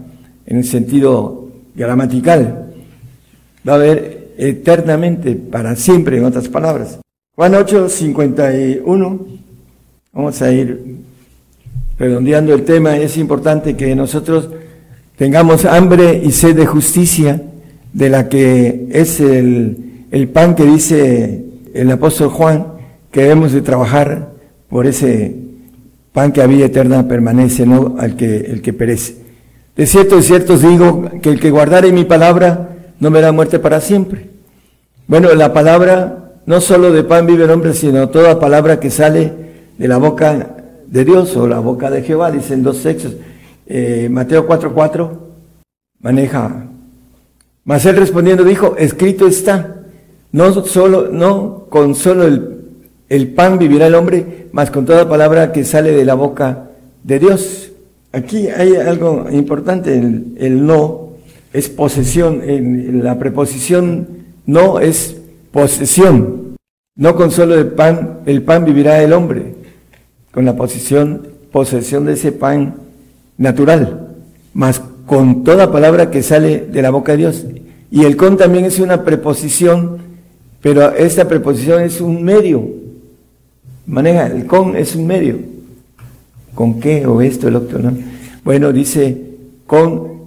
en 0.46 0.56
el 0.56 0.64
sentido 0.64 1.48
gramatical. 1.74 2.72
Va 3.66 3.72
a 3.72 3.76
haber 3.76 4.32
eternamente, 4.36 5.34
para 5.34 5.76
siempre, 5.76 6.18
en 6.18 6.24
otras 6.24 6.48
palabras. 6.48 6.98
Juan 7.34 7.54
8, 7.54 7.88
51. 7.88 9.26
Vamos 10.12 10.42
a 10.42 10.50
ir 10.50 10.98
redondeando 11.98 12.54
el 12.54 12.64
tema. 12.64 12.96
Es 12.96 13.16
importante 13.16 13.76
que 13.76 13.94
nosotros 13.94 14.50
tengamos 15.16 15.64
hambre 15.64 16.20
y 16.24 16.32
sed 16.32 16.56
de 16.56 16.66
justicia, 16.66 17.42
de 17.92 18.08
la 18.10 18.28
que 18.28 18.88
es 18.90 19.20
el 19.20 19.88
el 20.10 20.28
pan 20.28 20.54
que 20.54 20.64
dice 20.64 21.44
el 21.74 21.90
apóstol 21.90 22.28
Juan, 22.28 22.66
que 23.10 23.22
debemos 23.22 23.52
de 23.52 23.60
trabajar 23.60 24.30
por 24.68 24.86
ese 24.86 25.36
pan 26.12 26.32
que 26.32 26.42
a 26.42 26.46
vida 26.46 26.66
eterna 26.66 27.06
permanece, 27.06 27.66
no 27.66 27.96
al 27.98 28.16
que, 28.16 28.38
el 28.38 28.62
que 28.62 28.72
perece. 28.72 29.16
De 29.76 29.86
cierto, 29.86 30.16
de 30.16 30.22
cierto 30.22 30.54
os 30.54 30.62
digo 30.62 31.10
que 31.22 31.30
el 31.30 31.40
que 31.40 31.50
guardare 31.50 31.92
mi 31.92 32.04
palabra 32.04 32.70
no 32.98 33.10
verá 33.10 33.32
muerte 33.32 33.58
para 33.58 33.80
siempre. 33.80 34.30
Bueno, 35.06 35.32
la 35.34 35.52
palabra, 35.52 36.32
no 36.46 36.60
solo 36.60 36.92
de 36.92 37.04
pan 37.04 37.26
vive 37.26 37.44
el 37.44 37.50
hombre, 37.50 37.74
sino 37.74 38.08
toda 38.08 38.40
palabra 38.40 38.80
que 38.80 38.90
sale 38.90 39.32
de 39.78 39.88
la 39.88 39.98
boca 39.98 40.56
de 40.90 41.04
Dios 41.04 41.36
o 41.36 41.46
la 41.46 41.58
boca 41.58 41.90
de 41.90 42.02
Jehová, 42.02 42.30
dicen 42.30 42.62
dos 42.62 42.78
sexos. 42.78 43.14
Eh, 43.66 44.08
Mateo 44.10 44.46
4:4 44.46 45.28
maneja. 46.00 46.66
Mas 47.64 47.84
él 47.84 47.96
respondiendo 47.96 48.44
dijo, 48.44 48.76
escrito 48.78 49.26
está. 49.26 49.74
No 50.32 50.52
solo, 50.64 51.08
no 51.10 51.66
con 51.68 51.94
solo 51.94 52.24
el, 53.08 53.28
pan 53.28 53.58
vivirá 53.58 53.86
el 53.86 53.94
hombre, 53.94 54.48
mas 54.52 54.70
con 54.70 54.84
toda 54.84 55.08
palabra 55.08 55.52
que 55.52 55.64
sale 55.64 55.92
de 55.92 56.04
la 56.04 56.14
boca 56.14 56.70
de 57.02 57.18
Dios. 57.18 57.72
Aquí 58.12 58.48
hay 58.48 58.76
algo 58.76 59.26
importante, 59.30 59.94
el, 59.94 60.66
no 60.66 61.10
es 61.52 61.68
posesión, 61.68 62.42
en 62.42 63.04
la 63.04 63.18
preposición 63.18 64.08
no 64.46 64.80
es 64.80 65.16
posesión. 65.50 66.56
No 66.96 67.14
con 67.14 67.30
solo 67.30 67.54
el 67.54 67.68
pan, 67.68 68.20
el 68.26 68.42
pan 68.42 68.64
vivirá 68.64 69.02
el 69.02 69.12
hombre, 69.12 69.54
con 70.32 70.44
la 70.44 70.56
posesión, 70.56 71.28
posesión 71.50 72.04
de 72.04 72.14
ese 72.14 72.32
pan 72.32 72.76
natural, 73.36 74.08
más 74.54 74.82
con 75.06 75.42
toda 75.44 75.72
palabra 75.72 76.10
que 76.10 76.22
sale 76.22 76.66
de 76.66 76.82
la 76.82 76.90
boca 76.90 77.12
de 77.12 77.18
Dios. 77.18 77.46
Y 77.90 78.04
el 78.04 78.16
con 78.16 78.36
también 78.36 78.66
es 78.66 78.78
una 78.78 79.04
preposición, 79.04 79.98
pero 80.60 80.94
esta 80.94 81.26
preposición 81.26 81.82
es 81.82 82.00
un 82.00 82.22
medio. 82.22 82.68
Maneja, 83.86 84.26
el 84.26 84.46
con 84.46 84.76
es 84.76 84.94
un 84.94 85.06
medio. 85.06 85.38
¿Con 86.54 86.78
qué? 86.80 87.06
O 87.06 87.22
esto, 87.22 87.48
el 87.48 87.56
otro, 87.56 87.78
¿no? 87.78 87.92
Bueno, 88.44 88.72
dice, 88.72 89.16
con 89.66 90.18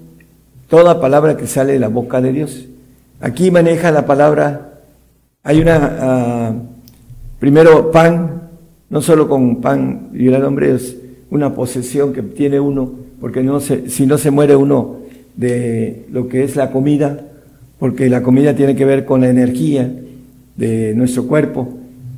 toda 0.68 1.00
palabra 1.00 1.38
que 1.38 1.46
sale 1.46 1.74
de 1.74 1.80
la 1.80 1.90
boca 1.90 2.22
de 2.22 2.32
Dios. 2.32 2.66
Aquí 3.20 3.52
maneja 3.52 3.92
la 3.92 4.06
palabra, 4.06 4.80
hay 5.44 5.62
una, 5.62 5.98
ah, 6.00 6.54
primero 7.40 7.92
pan, 7.92 8.40
no 8.91 9.01
solo 9.01 9.27
con 9.27 9.62
pan 9.62 10.10
y 10.13 10.27
el 10.27 10.43
hombre 10.43 10.75
es 10.75 10.97
una 11.32 11.56
posesión 11.56 12.13
que 12.13 12.21
tiene 12.21 12.60
uno, 12.60 12.91
porque 13.19 13.41
no 13.41 13.60
se, 13.62 13.89
si 13.89 14.06
no 14.06 14.17
se 14.17 14.32
muere 14.32 14.56
uno 14.56 14.97
de 15.36 16.06
lo 16.12 16.27
que 16.27 16.43
es 16.43 16.58
la 16.58 16.71
comida, 16.71 17.25
porque 17.80 18.10
la 18.10 18.21
comida 18.21 18.54
tiene 18.54 18.75
que 18.75 18.86
ver 18.86 19.06
con 19.06 19.21
la 19.21 19.30
energía 19.30 19.89
de 20.58 20.93
nuestro 20.93 21.25
cuerpo, 21.25 21.69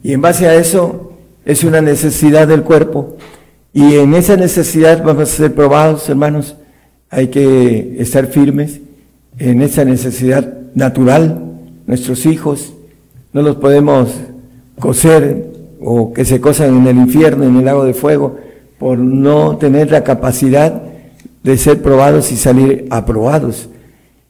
y 0.04 0.14
en 0.14 0.22
base 0.22 0.48
a 0.48 0.56
eso 0.56 1.14
es 1.46 1.64
una 1.64 1.80
necesidad 1.80 2.48
del 2.48 2.64
cuerpo, 2.64 3.18
y 3.72 3.96
en 3.96 4.16
esa 4.16 4.36
necesidad 4.36 5.04
vamos 5.04 5.24
a 5.24 5.26
ser 5.38 5.54
probados, 5.54 6.10
hermanos. 6.10 6.56
Hay 7.10 7.28
que 7.28 7.96
estar 8.00 8.28
firmes 8.28 8.82
en 9.40 9.62
esa 9.62 9.84
necesidad 9.86 10.58
natural. 10.76 11.42
Nuestros 11.88 12.26
hijos 12.26 12.74
no 13.34 13.42
los 13.42 13.56
podemos 13.56 14.12
coser 14.80 15.53
o 15.84 16.14
que 16.14 16.26
se 16.26 16.40
cosan 16.40 16.78
en 16.78 16.88
el 16.88 16.98
infierno, 16.98 17.44
en 17.44 17.58
el 17.58 17.66
lago 17.66 17.86
de 17.86 17.94
fuego, 17.94 18.38
por 18.80 18.98
no 18.98 19.58
tener 19.58 19.92
la 19.92 20.04
capacidad 20.04 20.82
de 21.44 21.58
ser 21.58 21.82
probados 21.82 22.32
y 22.32 22.38
salir 22.38 22.88
aprobados. 22.90 23.70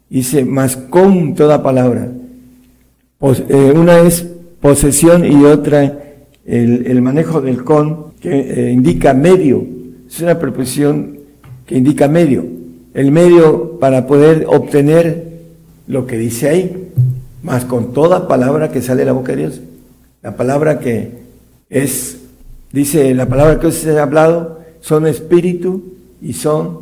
Dice, 0.10 0.46
más 0.46 0.76
con 0.78 1.36
toda 1.36 1.64
palabra. 1.64 2.10
Eh, 3.22 3.74
una 3.76 4.00
es 4.00 4.28
posesión 4.60 5.26
y 5.26 5.46
otra 5.46 6.00
el, 6.46 7.02
manejo 7.02 7.42
del 7.42 7.64
con, 7.64 8.14
que 8.20 8.68
eh, 8.68 8.72
indica 8.72 9.14
medio. 9.14 9.66
Es 10.08 10.20
una 10.22 10.38
preposición 10.38 11.18
que 11.66 11.78
indica 11.78 12.08
medio. 12.08 12.46
El 12.94 13.12
medio 13.12 13.80
para 13.80 14.06
poder 14.06 14.46
obtener 14.48 15.32
lo 15.88 16.06
que 16.06 16.18
dice 16.18 16.50
ahí, 16.50 16.90
más 17.42 17.66
con 17.66 17.94
toda 17.94 18.28
palabra 18.28 18.72
que 18.72 18.82
sale 18.82 19.00
de 19.00 19.06
la 19.06 19.14
boca 19.14 19.32
de 19.32 19.38
Dios. 19.40 19.62
La 20.22 20.36
palabra 20.36 20.80
que 20.80 21.23
es, 21.74 22.18
dice, 22.72 23.14
la 23.14 23.28
palabra 23.28 23.60
que 23.60 23.68
os 23.68 23.86
he 23.86 24.00
hablado 24.00 24.62
son 24.80 25.08
espíritu 25.08 25.84
y 26.22 26.34
son 26.34 26.80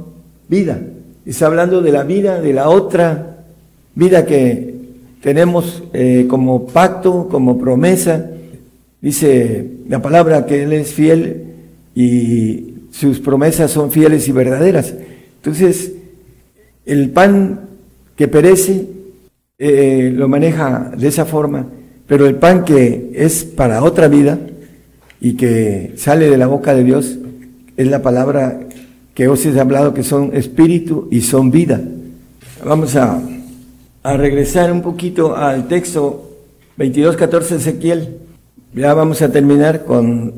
vida. 0.48 0.82
Está 1.26 1.48
hablando 1.48 1.82
de 1.82 1.92
la 1.92 2.04
vida, 2.04 2.42
de 2.42 2.54
la 2.54 2.70
otra 2.70 3.44
vida 3.96 4.26
que 4.26 4.76
tenemos 5.22 5.84
eh, 5.94 6.26
como 6.28 6.68
pacto, 6.68 7.28
como 7.30 7.58
promesa, 7.58 8.32
Dice 9.02 9.68
la 9.90 10.00
palabra 10.00 10.46
que 10.46 10.64
Él 10.64 10.74
es 10.74 10.94
fiel 10.94 11.46
y 11.96 12.76
sus 12.92 13.20
promesas 13.20 13.72
son 13.72 13.90
fieles 13.90 14.28
y 14.28 14.32
verdaderas. 14.32 14.94
Entonces, 15.38 15.94
el 16.86 17.10
pan 17.10 17.62
que 18.16 18.28
perece 18.28 18.86
eh, 19.58 20.14
lo 20.16 20.28
maneja 20.28 20.92
de 20.96 21.08
esa 21.08 21.26
forma, 21.26 21.66
pero 22.08 22.28
el 22.28 22.36
pan 22.36 22.64
que 22.64 23.12
es 23.16 23.44
para 23.44 23.84
otra 23.84 24.08
vida 24.08 24.38
y 25.22 25.36
que 25.36 25.94
sale 25.96 26.30
de 26.30 26.38
la 26.38 26.48
boca 26.48 26.74
de 26.74 26.84
Dios 26.84 27.18
es 27.78 27.88
la 27.88 28.02
palabra 28.02 28.60
que 29.14 29.28
os 29.28 29.46
he 29.46 29.58
hablado 29.60 29.94
que 29.94 30.04
son 30.04 30.36
espíritu 30.36 31.08
y 31.12 31.22
son 31.22 31.52
vida. 31.52 31.80
Vamos 32.66 32.96
a, 32.96 33.22
a 34.04 34.18
regresar 34.18 34.72
un 34.72 34.82
poquito 34.82 35.36
al 35.36 35.68
texto 35.68 36.32
22.14 36.78 37.52
Ezequiel. 37.58 38.18
Ya 38.74 38.94
vamos 38.94 39.22
a 39.22 39.32
terminar 39.32 39.86
con 39.86 40.34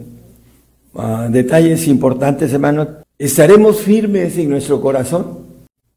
ah, 0.95 1.27
detalles 1.31 1.87
importantes, 1.87 2.51
hermanos. 2.51 2.87
¿Estaremos 3.17 3.79
firmes 3.79 4.37
en 4.37 4.49
nuestro 4.49 4.81
corazón? 4.81 5.39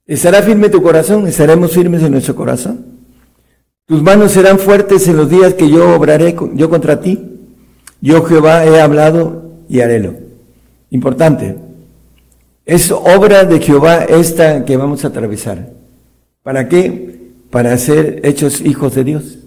¿Estará 0.06 0.42
firme 0.42 0.68
tu 0.68 0.80
corazón? 0.80 1.26
¿Estaremos 1.26 1.72
firmes 1.72 2.02
en 2.02 2.12
nuestro 2.12 2.36
corazón? 2.36 2.84
Tus 3.86 4.02
manos 4.02 4.32
serán 4.32 4.58
fuertes 4.58 5.08
en 5.08 5.16
los 5.16 5.28
días 5.28 5.54
que 5.54 5.68
yo 5.68 5.96
obraré 5.96 6.36
yo 6.54 6.70
contra 6.70 7.00
ti. 7.00 7.35
Yo 8.06 8.22
Jehová 8.22 8.64
he 8.64 8.80
hablado 8.80 9.50
y 9.68 9.80
harélo. 9.80 10.14
Importante. 10.90 11.56
Es 12.64 12.92
obra 12.92 13.42
de 13.42 13.58
Jehová 13.58 14.04
esta 14.04 14.64
que 14.64 14.76
vamos 14.76 15.04
a 15.04 15.08
atravesar. 15.08 15.70
¿Para 16.44 16.68
qué? 16.68 17.32
Para 17.50 17.76
ser 17.78 18.20
hechos 18.22 18.60
hijos 18.60 18.94
de 18.94 19.02
Dios. 19.02 19.38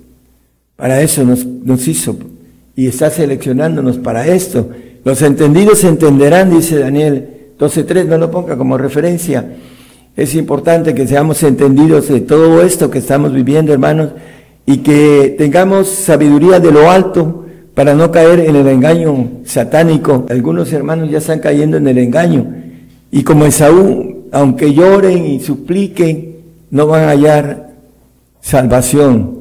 Para 0.76 1.02
eso 1.02 1.24
nos, 1.24 1.46
nos 1.46 1.88
hizo 1.88 2.18
y 2.76 2.88
está 2.88 3.10
seleccionándonos 3.10 3.98
para 3.98 4.28
esto. 4.28 4.70
Los 5.06 5.22
entendidos 5.22 5.86
entenderán, 5.86 6.50
dice 6.50 6.80
Daniel 6.80 7.54
12.3, 7.58 8.08
no 8.08 8.18
lo 8.18 8.30
ponga 8.30 8.58
como 8.58 8.78
referencia. 8.78 9.56
Es 10.18 10.36
importante 10.36 10.94
que 10.94 11.08
seamos 11.08 11.44
entendidos 11.44 12.10
de 12.10 12.20
todo 12.20 12.62
esto 12.62 12.92
que 12.92 13.00
estamos 13.00 13.34
viviendo, 13.34 13.72
hermanos, 13.72 14.10
y 14.66 14.80
que 14.80 15.34
tengamos 15.38 15.88
sabiduría 15.88 16.60
de 16.60 16.74
lo 16.74 16.92
alto 16.92 17.46
para 17.74 17.94
no 17.94 18.12
caer 18.12 18.42
en 18.42 18.56
el 18.56 18.68
engaño 18.68 19.30
satánico. 19.46 20.26
Algunos 20.30 20.72
hermanos 20.74 21.10
ya 21.10 21.20
están 21.20 21.40
cayendo 21.40 21.78
en 21.78 21.88
el 21.88 21.98
engaño. 21.98 22.46
Y 23.12 23.24
como 23.24 23.46
Esaú, 23.46 24.26
aunque 24.32 24.74
lloren 24.74 25.26
y 25.26 25.40
supliquen, 25.40 26.38
no 26.72 26.88
van 26.88 27.04
a 27.04 27.10
hallar 27.10 27.70
salvación. 28.42 29.40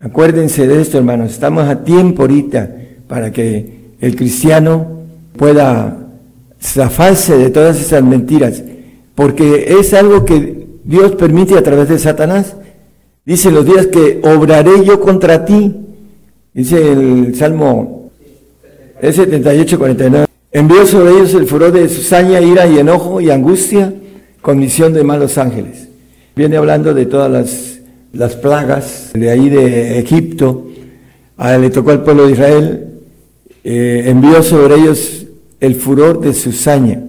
Acuérdense 0.00 0.66
de 0.66 0.80
esto, 0.80 0.98
hermanos, 0.98 1.32
estamos 1.32 1.68
a 1.68 1.84
tiempo 1.84 2.22
ahorita 2.22 2.70
para 3.06 3.30
que 3.30 3.92
el 4.00 4.16
cristiano 4.16 5.02
pueda 5.36 6.08
zafarse 6.60 7.36
de 7.36 7.50
todas 7.50 7.80
esas 7.80 8.02
mentiras, 8.02 8.62
porque 9.14 9.76
es 9.78 9.94
algo 9.94 10.24
que 10.24 10.66
Dios 10.84 11.12
permite 11.12 11.56
a 11.56 11.62
través 11.62 11.88
de 11.88 11.98
Satanás. 11.98 12.56
Dice 13.24 13.52
los 13.52 13.64
días 13.64 13.86
que 13.86 14.20
obraré 14.24 14.84
yo 14.84 15.00
contra 15.00 15.44
ti, 15.44 15.76
dice 16.54 16.92
el 16.92 17.34
Salmo 17.34 18.10
78, 19.00 19.78
49. 19.78 20.26
Envió 20.52 20.86
sobre 20.86 21.12
ellos 21.12 21.34
el 21.34 21.46
furor 21.46 21.72
de 21.72 21.88
saña, 21.88 22.40
ira 22.40 22.66
y 22.66 22.78
enojo 22.78 23.20
y 23.20 23.30
angustia 23.30 23.92
con 24.40 24.58
misión 24.58 24.92
de 24.92 25.02
malos 25.02 25.38
ángeles. 25.38 25.88
Viene 26.36 26.56
hablando 26.56 26.94
de 26.94 27.06
todas 27.06 27.30
las 27.30 27.72
las 28.12 28.36
plagas 28.36 29.10
de 29.14 29.30
ahí 29.30 29.48
de 29.48 29.98
Egipto, 29.98 30.66
a, 31.36 31.56
le 31.56 31.70
tocó 31.70 31.90
al 31.90 32.04
pueblo 32.04 32.26
de 32.26 32.32
Israel, 32.32 32.86
eh, 33.64 34.04
envió 34.06 34.42
sobre 34.42 34.76
ellos 34.76 35.26
el 35.60 35.74
furor 35.76 36.20
de 36.20 36.34
su 36.34 36.52
saña. 36.52 37.02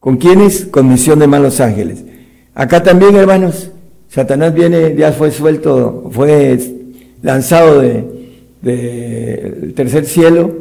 ¿Con 0.00 0.16
quiénes? 0.16 0.64
Con 0.66 0.88
misión 0.88 1.20
de 1.20 1.28
malos 1.28 1.60
ángeles. 1.60 2.04
Acá 2.54 2.82
también, 2.82 3.14
hermanos, 3.14 3.70
Satanás 4.08 4.52
viene, 4.52 4.94
ya 4.96 5.12
fue 5.12 5.30
suelto, 5.30 6.10
fue 6.12 6.58
lanzado 7.22 7.80
del 8.62 9.60
de, 9.60 9.72
tercer 9.74 10.06
cielo, 10.06 10.54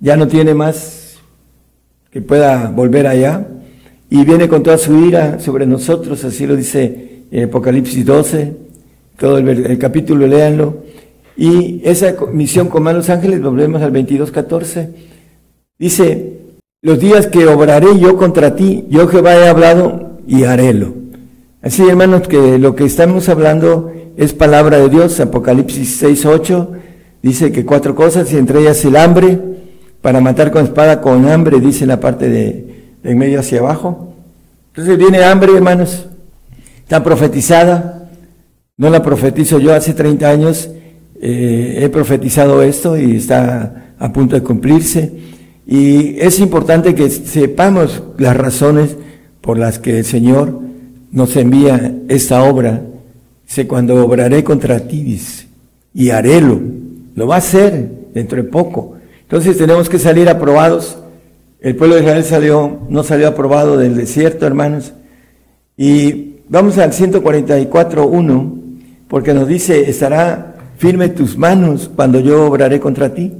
ya 0.00 0.16
no 0.16 0.28
tiene 0.28 0.54
más 0.54 1.18
que 2.10 2.20
pueda 2.20 2.68
volver 2.68 3.06
allá, 3.06 3.46
y 4.10 4.24
viene 4.24 4.48
con 4.48 4.64
toda 4.64 4.76
su 4.76 5.06
ira 5.06 5.38
sobre 5.38 5.66
nosotros, 5.66 6.24
así 6.24 6.46
lo 6.46 6.56
dice 6.56 7.22
Apocalipsis 7.44 8.04
12, 8.04 8.56
todo 9.16 9.38
el, 9.38 9.78
capítulo, 9.78 10.26
léanlo. 10.26 10.78
Y 11.36 11.80
esa 11.84 12.16
misión 12.32 12.68
con 12.68 12.82
malos 12.82 13.08
ángeles, 13.08 13.40
volvemos 13.40 13.80
al 13.82 13.92
22.14, 13.92 14.88
dice, 15.78 16.38
los 16.82 16.98
días 16.98 17.28
que 17.28 17.46
obraré 17.46 17.98
yo 18.00 18.16
contra 18.16 18.56
ti, 18.56 18.86
yo 18.88 19.06
Jehová 19.06 19.36
he 19.36 19.48
hablado 19.48 20.18
y 20.26 20.42
harélo. 20.44 20.94
Así, 21.62 21.86
hermanos, 21.86 22.26
que 22.26 22.58
lo 22.58 22.74
que 22.74 22.84
estamos 22.84 23.28
hablando 23.28 23.92
es 24.16 24.32
palabra 24.32 24.78
de 24.78 24.88
Dios, 24.88 25.20
Apocalipsis 25.20 26.02
6.8, 26.02 26.68
dice 27.22 27.52
que 27.52 27.64
cuatro 27.64 27.94
cosas, 27.94 28.32
y 28.32 28.36
entre 28.36 28.60
ellas 28.60 28.84
el 28.84 28.96
hambre, 28.96 29.38
para 30.00 30.20
matar 30.20 30.50
con 30.50 30.64
espada 30.64 31.00
con 31.00 31.28
hambre, 31.28 31.60
dice 31.60 31.86
la 31.86 32.00
parte 32.00 32.28
de, 32.28 32.92
en 33.04 33.18
medio 33.18 33.40
hacia 33.40 33.60
abajo. 33.60 34.14
Entonces 34.68 34.96
viene 34.98 35.22
hambre, 35.24 35.54
hermanos, 35.54 36.06
está 36.82 37.02
profetizada, 37.02 38.08
no 38.76 38.88
la 38.88 39.02
profetizo 39.02 39.58
yo 39.58 39.74
hace 39.74 39.92
30 39.92 40.28
años, 40.28 40.70
eh, 41.20 41.80
he 41.82 41.88
profetizado 41.90 42.62
esto 42.62 42.96
y 42.96 43.16
está 43.16 43.94
a 43.98 44.12
punto 44.12 44.36
de 44.36 44.42
cumplirse. 44.42 45.12
Y 45.66 46.18
es 46.18 46.40
importante 46.40 46.94
que 46.94 47.10
sepamos 47.10 48.02
las 48.18 48.36
razones 48.36 48.96
por 49.40 49.58
las 49.58 49.78
que 49.78 49.98
el 49.98 50.04
Señor 50.04 50.60
nos 51.12 51.36
envía 51.36 51.94
esta 52.08 52.42
obra. 52.42 52.82
Dice, 53.46 53.66
cuando 53.66 54.04
obraré 54.04 54.42
contra 54.42 54.80
ti, 54.80 55.20
y 55.92 56.10
harélo. 56.10 56.60
Lo 57.14 57.26
va 57.26 57.36
a 57.36 57.38
hacer 57.38 57.90
dentro 58.14 58.42
de 58.42 58.48
poco. 58.48 58.96
Entonces 59.22 59.56
tenemos 59.56 59.88
que 59.88 59.98
salir 59.98 60.28
aprobados. 60.28 60.98
El 61.60 61.76
pueblo 61.76 61.96
de 61.96 62.02
Israel 62.02 62.24
salió, 62.24 62.80
no 62.88 63.02
salió 63.02 63.28
aprobado 63.28 63.76
del 63.76 63.96
desierto, 63.96 64.46
hermanos. 64.46 64.92
Y 65.76 66.40
vamos 66.48 66.78
al 66.78 66.92
144.1, 66.92 68.52
porque 69.08 69.34
nos 69.34 69.46
dice, 69.46 69.88
estará 69.88 70.56
firme 70.78 71.10
tus 71.10 71.36
manos 71.36 71.90
cuando 71.94 72.20
yo 72.20 72.46
obraré 72.46 72.80
contra 72.80 73.14
ti. 73.14 73.32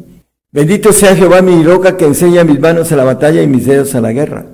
Bendito 0.53 0.93
sea 0.93 1.17
Jehová 1.17 1.43
mi 1.43 1.63
roca 1.63 1.97
que 1.97 2.05
enseña 2.05 2.45
mis 2.45 2.61
manos 2.61 2.93
a 2.93 2.97
la 2.97 3.05
batalla 3.05 3.43
y 3.43 3.47
mis 3.47 3.67
dedos 3.67 3.95
a 3.95 4.01
la 4.01 4.13
guerra. 4.13 4.47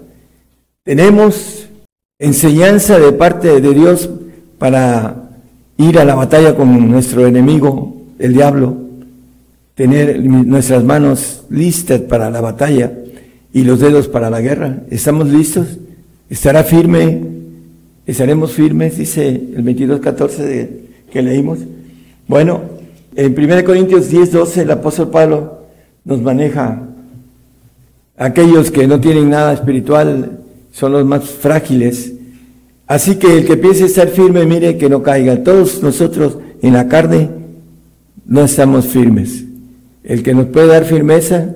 Tenemos 0.84 1.68
enseñanza 2.18 2.98
de 2.98 3.12
parte 3.12 3.60
de 3.60 3.74
Dios 3.74 4.08
para 4.58 5.30
ir 5.76 5.98
a 5.98 6.04
la 6.04 6.14
batalla 6.14 6.54
con 6.54 6.90
nuestro 6.90 7.26
enemigo, 7.26 8.02
el 8.18 8.32
diablo, 8.32 8.85
tener 9.76 10.24
nuestras 10.24 10.82
manos 10.82 11.44
listas 11.50 12.00
para 12.00 12.30
la 12.30 12.40
batalla 12.40 12.92
y 13.52 13.62
los 13.62 13.78
dedos 13.78 14.08
para 14.08 14.30
la 14.30 14.40
guerra. 14.40 14.78
¿Estamos 14.90 15.28
listos? 15.28 15.66
¿Estará 16.28 16.64
firme? 16.64 17.20
¿Estaremos 18.06 18.52
firmes? 18.52 18.96
Dice 18.96 19.28
el 19.28 19.62
22.14 19.64 20.68
que 21.12 21.22
leímos. 21.22 21.58
Bueno, 22.26 22.62
en 23.14 23.38
1 23.38 23.64
Corintios 23.64 24.08
10, 24.08 24.32
12 24.32 24.62
el 24.62 24.70
apóstol 24.70 25.10
Pablo 25.10 25.58
nos 26.04 26.22
maneja. 26.22 26.82
Aquellos 28.16 28.70
que 28.70 28.86
no 28.86 28.98
tienen 28.98 29.28
nada 29.28 29.52
espiritual 29.52 30.38
son 30.72 30.92
los 30.92 31.04
más 31.04 31.24
frágiles. 31.24 32.14
Así 32.86 33.16
que 33.16 33.38
el 33.38 33.44
que 33.44 33.58
piense 33.58 33.84
estar 33.84 34.08
firme, 34.08 34.46
mire 34.46 34.78
que 34.78 34.88
no 34.88 35.02
caiga. 35.02 35.42
Todos 35.42 35.82
nosotros 35.82 36.38
en 36.62 36.72
la 36.72 36.88
carne 36.88 37.28
no 38.24 38.42
estamos 38.42 38.86
firmes. 38.86 39.45
El 40.06 40.22
que 40.22 40.34
nos 40.34 40.46
puede 40.46 40.68
dar 40.68 40.84
firmeza 40.84 41.54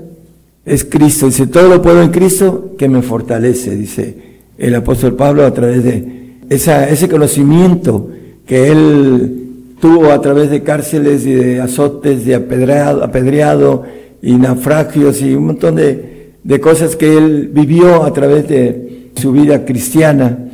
es 0.67 0.85
Cristo. 0.85 1.27
Dice, 1.27 1.47
todo 1.47 1.69
lo 1.69 1.81
puedo 1.81 2.03
en 2.03 2.11
Cristo 2.11 2.75
que 2.77 2.89
me 2.89 3.01
fortalece, 3.01 3.75
dice 3.77 4.31
el 4.61 4.75
apóstol 4.75 5.17
Pablo 5.17 5.47
a 5.47 5.55
través 5.55 5.83
de 5.83 6.21
ese 6.51 7.09
conocimiento 7.09 8.11
que 8.47 8.71
él 8.71 9.47
tuvo 9.81 10.11
a 10.11 10.21
través 10.21 10.51
de 10.51 10.63
cárceles 10.63 11.25
y 11.25 11.33
de 11.33 11.61
azotes, 11.61 12.27
de 12.27 12.35
apedreado, 12.35 13.85
y 14.23 14.35
naufragios 14.35 15.23
y 15.23 15.33
un 15.33 15.47
montón 15.47 15.77
de, 15.77 16.33
de 16.45 16.61
cosas 16.61 16.95
que 16.95 17.17
él 17.17 17.51
vivió 17.55 18.05
a 18.05 18.13
través 18.13 18.47
de 18.49 19.11
su 19.15 19.33
vida 19.33 19.65
cristiana 19.65 20.51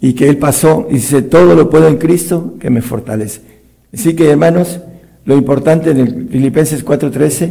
y 0.00 0.14
que 0.14 0.28
él 0.28 0.38
pasó. 0.38 0.88
Y 0.90 0.94
dice, 0.94 1.22
todo 1.22 1.54
lo 1.54 1.70
puedo 1.70 1.86
en 1.86 1.98
Cristo 1.98 2.54
que 2.58 2.70
me 2.70 2.82
fortalece. 2.82 3.40
Así 3.92 4.16
que 4.16 4.30
hermanos, 4.30 4.80
lo 5.24 5.36
importante 5.36 5.90
en 5.90 5.98
el 5.98 6.28
Filipenses 6.28 6.84
4:13 6.84 7.50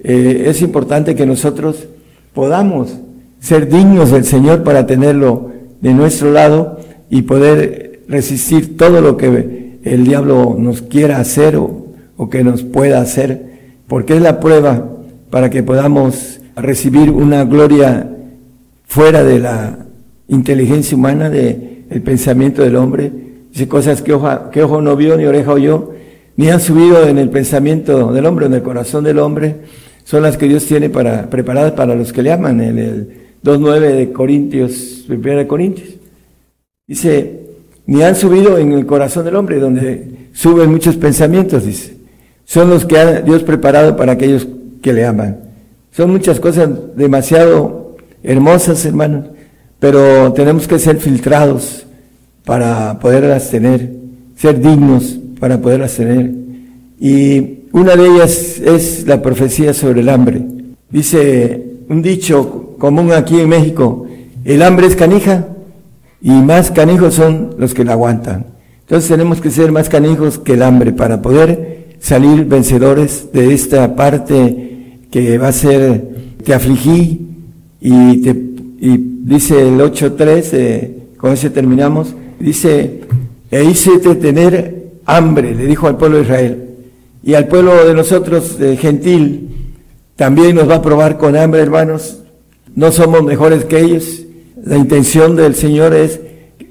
eh, 0.00 0.44
es 0.46 0.62
importante 0.62 1.14
que 1.14 1.26
nosotros 1.26 1.88
podamos 2.34 2.94
ser 3.40 3.68
dignos 3.68 4.10
del 4.10 4.24
Señor 4.24 4.62
para 4.62 4.86
tenerlo 4.86 5.50
de 5.80 5.94
nuestro 5.94 6.32
lado 6.32 6.80
y 7.10 7.22
poder 7.22 8.02
resistir 8.08 8.76
todo 8.76 9.00
lo 9.00 9.16
que 9.16 9.78
el 9.82 10.04
diablo 10.04 10.56
nos 10.58 10.82
quiera 10.82 11.18
hacer 11.18 11.56
o, 11.56 11.86
o 12.16 12.28
que 12.28 12.44
nos 12.44 12.62
pueda 12.62 13.00
hacer, 13.00 13.46
porque 13.86 14.16
es 14.16 14.22
la 14.22 14.40
prueba 14.40 14.88
para 15.30 15.50
que 15.50 15.62
podamos 15.62 16.40
recibir 16.56 17.10
una 17.10 17.44
gloria 17.44 18.10
fuera 18.86 19.22
de 19.22 19.38
la 19.38 19.78
inteligencia 20.28 20.96
humana, 20.96 21.30
de 21.30 21.84
el 21.90 22.02
pensamiento 22.02 22.62
del 22.62 22.76
hombre, 22.76 23.12
dice 23.52 23.68
cosas 23.68 24.02
que 24.02 24.12
ojo 24.12 24.80
no 24.80 24.96
vio 24.96 25.16
ni 25.16 25.24
oreja 25.24 25.52
oyó, 25.52 25.92
ni 26.36 26.50
han 26.50 26.60
subido 26.60 27.06
en 27.06 27.18
el 27.18 27.30
pensamiento 27.30 28.12
del 28.12 28.26
hombre, 28.26 28.46
en 28.46 28.54
el 28.54 28.62
corazón 28.62 29.04
del 29.04 29.18
hombre, 29.18 29.56
son 30.04 30.22
las 30.22 30.36
que 30.36 30.46
Dios 30.46 30.66
tiene 30.66 30.90
para, 30.90 31.28
preparadas 31.28 31.72
para 31.72 31.94
los 31.94 32.12
que 32.12 32.22
le 32.22 32.32
aman, 32.32 32.60
en 32.60 32.78
el 32.78 33.08
2.9 33.42 33.80
de 33.96 34.12
Corintios, 34.12 35.04
1 35.08 35.36
de 35.36 35.46
Corintios. 35.46 35.88
Dice, 36.86 37.40
ni 37.86 38.02
han 38.02 38.14
subido 38.14 38.58
en 38.58 38.72
el 38.72 38.86
corazón 38.86 39.24
del 39.24 39.36
hombre, 39.36 39.58
donde 39.58 40.28
suben 40.32 40.70
muchos 40.70 40.96
pensamientos, 40.96 41.64
dice. 41.64 41.96
Son 42.44 42.70
los 42.70 42.84
que 42.84 42.98
ha 42.98 43.20
Dios 43.22 43.42
preparado 43.42 43.96
para 43.96 44.12
aquellos 44.12 44.46
que 44.82 44.92
le 44.92 45.04
aman. 45.04 45.38
Son 45.90 46.10
muchas 46.10 46.38
cosas 46.38 46.68
demasiado 46.94 47.96
hermosas, 48.22 48.84
hermanos, 48.84 49.26
pero 49.80 50.32
tenemos 50.32 50.68
que 50.68 50.78
ser 50.78 50.98
filtrados 50.98 51.86
para 52.44 52.98
poderlas 53.00 53.50
tener, 53.50 53.90
ser 54.36 54.60
dignos 54.60 55.18
para 55.38 55.60
poderlas 55.60 55.96
tener. 55.96 56.30
Y 56.98 57.60
una 57.72 57.94
de 57.96 58.06
ellas 58.06 58.58
es 58.58 59.06
la 59.06 59.20
profecía 59.20 59.74
sobre 59.74 60.00
el 60.00 60.08
hambre. 60.08 60.42
Dice 60.90 61.64
un 61.88 62.02
dicho 62.02 62.74
común 62.78 63.12
aquí 63.12 63.38
en 63.38 63.48
México, 63.48 64.06
el 64.44 64.62
hambre 64.62 64.86
es 64.86 64.96
canija 64.96 65.48
y 66.20 66.30
más 66.30 66.70
canijos 66.70 67.14
son 67.14 67.54
los 67.58 67.74
que 67.74 67.84
la 67.84 67.92
aguantan. 67.92 68.46
Entonces 68.80 69.10
tenemos 69.10 69.40
que 69.40 69.50
ser 69.50 69.72
más 69.72 69.88
canijos 69.88 70.38
que 70.38 70.54
el 70.54 70.62
hambre 70.62 70.92
para 70.92 71.20
poder 71.20 71.86
salir 71.98 72.44
vencedores 72.44 73.32
de 73.32 73.52
esta 73.52 73.96
parte 73.96 75.00
que 75.10 75.38
va 75.38 75.48
a 75.48 75.52
ser, 75.52 76.08
te 76.44 76.54
afligí 76.54 77.26
y, 77.80 78.18
te, 78.18 78.30
y 78.30 78.96
dice 79.24 79.60
el 79.60 79.78
8.3, 79.78 80.48
eh, 80.52 80.98
con 81.16 81.32
ese 81.32 81.50
terminamos, 81.50 82.14
dice, 82.38 83.00
e 83.50 83.64
hice 83.64 83.98
tener 83.98 84.75
hambre, 85.06 85.54
le 85.54 85.66
dijo 85.66 85.86
al 85.86 85.96
pueblo 85.96 86.18
de 86.18 86.24
Israel. 86.24 86.62
Y 87.22 87.34
al 87.34 87.48
pueblo 87.48 87.86
de 87.86 87.94
nosotros, 87.94 88.56
gentil, 88.78 89.74
también 90.16 90.54
nos 90.54 90.68
va 90.68 90.76
a 90.76 90.82
probar 90.82 91.16
con 91.18 91.36
hambre, 91.36 91.60
hermanos. 91.60 92.22
No 92.74 92.92
somos 92.92 93.22
mejores 93.22 93.64
que 93.64 93.80
ellos. 93.80 94.22
La 94.62 94.76
intención 94.76 95.36
del 95.36 95.54
Señor 95.54 95.94
es 95.94 96.20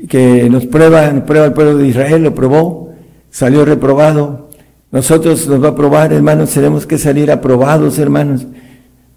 que 0.08 0.50
nos 0.50 0.66
prueba, 0.66 1.12
nos 1.12 1.24
prueba 1.24 1.46
el 1.46 1.54
pueblo 1.54 1.78
de 1.78 1.88
Israel, 1.88 2.24
lo 2.24 2.36
probó, 2.36 2.94
salió 3.32 3.66
reprobado. 3.66 4.50
Nosotros 4.92 5.48
nos 5.48 5.64
va 5.64 5.70
a 5.70 5.76
probar, 5.76 6.14
hermanos, 6.14 6.52
tenemos 6.52 6.86
que 6.86 6.98
salir 6.98 7.32
aprobados, 7.32 8.00
hermanos. 8.00 8.46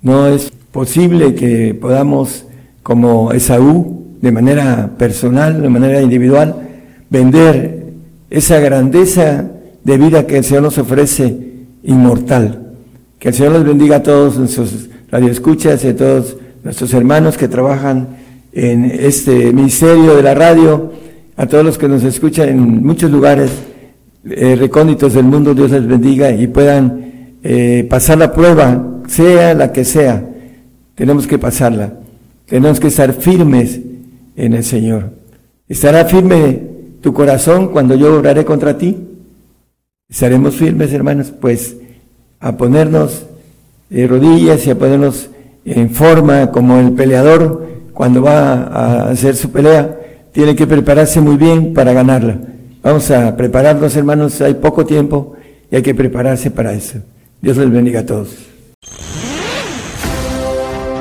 No 0.02 0.26
es 0.26 0.50
posible 0.72 1.34
que 1.34 1.74
podamos, 1.74 2.46
como 2.82 3.32
Esaú, 3.32 4.16
de 4.20 4.32
manera 4.32 4.90
personal, 4.98 5.62
de 5.62 5.68
manera 5.68 6.02
individual, 6.02 6.68
vender 7.10 7.77
esa 8.30 8.60
grandeza 8.60 9.50
de 9.84 9.98
vida 9.98 10.26
que 10.26 10.38
el 10.38 10.44
Señor 10.44 10.64
nos 10.64 10.78
ofrece 10.78 11.36
inmortal. 11.82 12.72
Que 13.18 13.28
el 13.28 13.34
Señor 13.34 13.52
los 13.52 13.64
bendiga 13.64 13.96
a 13.96 14.02
todos 14.02 14.38
nuestros 14.38 14.88
radioescuchas 15.10 15.84
y 15.84 15.88
a 15.88 15.96
todos 15.96 16.36
nuestros 16.62 16.92
hermanos 16.94 17.36
que 17.36 17.48
trabajan 17.48 18.08
en 18.52 18.84
este 18.84 19.52
ministerio 19.52 20.16
de 20.16 20.22
la 20.22 20.34
radio, 20.34 20.92
a 21.36 21.46
todos 21.46 21.64
los 21.64 21.78
que 21.78 21.88
nos 21.88 22.04
escuchan 22.04 22.48
en 22.48 22.84
muchos 22.84 23.10
lugares 23.10 23.50
eh, 24.28 24.56
recónditos 24.56 25.14
del 25.14 25.24
mundo, 25.24 25.54
Dios 25.54 25.70
les 25.70 25.86
bendiga 25.86 26.30
y 26.30 26.46
puedan 26.48 27.36
eh, 27.42 27.86
pasar 27.88 28.18
la 28.18 28.32
prueba, 28.32 29.00
sea 29.06 29.54
la 29.54 29.72
que 29.72 29.84
sea, 29.84 30.24
tenemos 30.94 31.26
que 31.26 31.38
pasarla, 31.38 31.94
tenemos 32.46 32.80
que 32.80 32.88
estar 32.88 33.12
firmes 33.12 33.80
en 34.36 34.54
el 34.54 34.64
Señor. 34.64 35.12
Estará 35.68 36.04
firme 36.04 36.62
tu 37.00 37.12
corazón 37.12 37.68
cuando 37.68 37.94
yo 37.94 38.16
obraré 38.16 38.44
contra 38.44 38.76
ti? 38.76 38.96
¿Estaremos 40.08 40.56
firmes, 40.56 40.92
hermanos? 40.92 41.32
Pues 41.38 41.76
a 42.40 42.56
ponernos 42.56 43.26
de 43.90 44.06
rodillas 44.06 44.66
y 44.66 44.70
a 44.70 44.78
ponernos 44.78 45.30
en 45.64 45.90
forma 45.90 46.50
como 46.50 46.78
el 46.78 46.92
peleador 46.92 47.66
cuando 47.92 48.22
va 48.22 48.52
a 48.52 49.10
hacer 49.10 49.34
su 49.34 49.50
pelea, 49.50 49.98
tiene 50.32 50.54
que 50.54 50.66
prepararse 50.66 51.20
muy 51.20 51.36
bien 51.36 51.74
para 51.74 51.92
ganarla. 51.92 52.38
Vamos 52.82 53.10
a 53.10 53.36
prepararnos, 53.36 53.96
hermanos, 53.96 54.40
hay 54.40 54.54
poco 54.54 54.86
tiempo 54.86 55.34
y 55.70 55.76
hay 55.76 55.82
que 55.82 55.94
prepararse 55.94 56.50
para 56.50 56.72
eso. 56.72 56.98
Dios 57.40 57.56
les 57.56 57.70
bendiga 57.70 58.00
a 58.00 58.06
todos. 58.06 58.28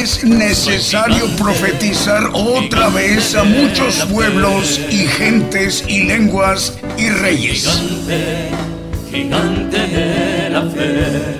es 0.00 0.24
necesario 0.24 1.26
profetizar 1.36 2.30
otra 2.32 2.88
vez 2.88 3.34
a 3.34 3.44
muchos 3.44 3.96
pueblos 4.06 4.80
y 4.90 5.06
gentes 5.06 5.84
y 5.86 6.04
lenguas 6.04 6.78
y 6.96 7.10
reyes. 7.10 7.68
Gigante, 7.68 8.48
gigante 9.10 9.78
de 9.78 10.50
la 10.50 10.62
fe. 10.62 11.39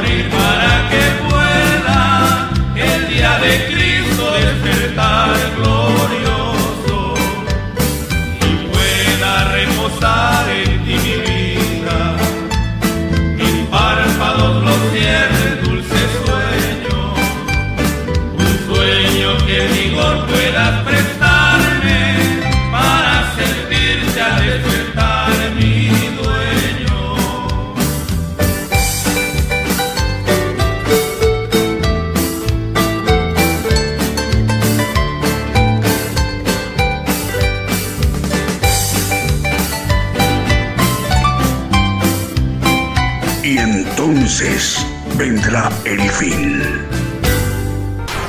El 45.83 45.99
fin. 46.11 46.61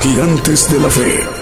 Gigantes 0.01 0.73
de 0.73 0.81
la 0.81 0.91
Fe. 0.91 1.41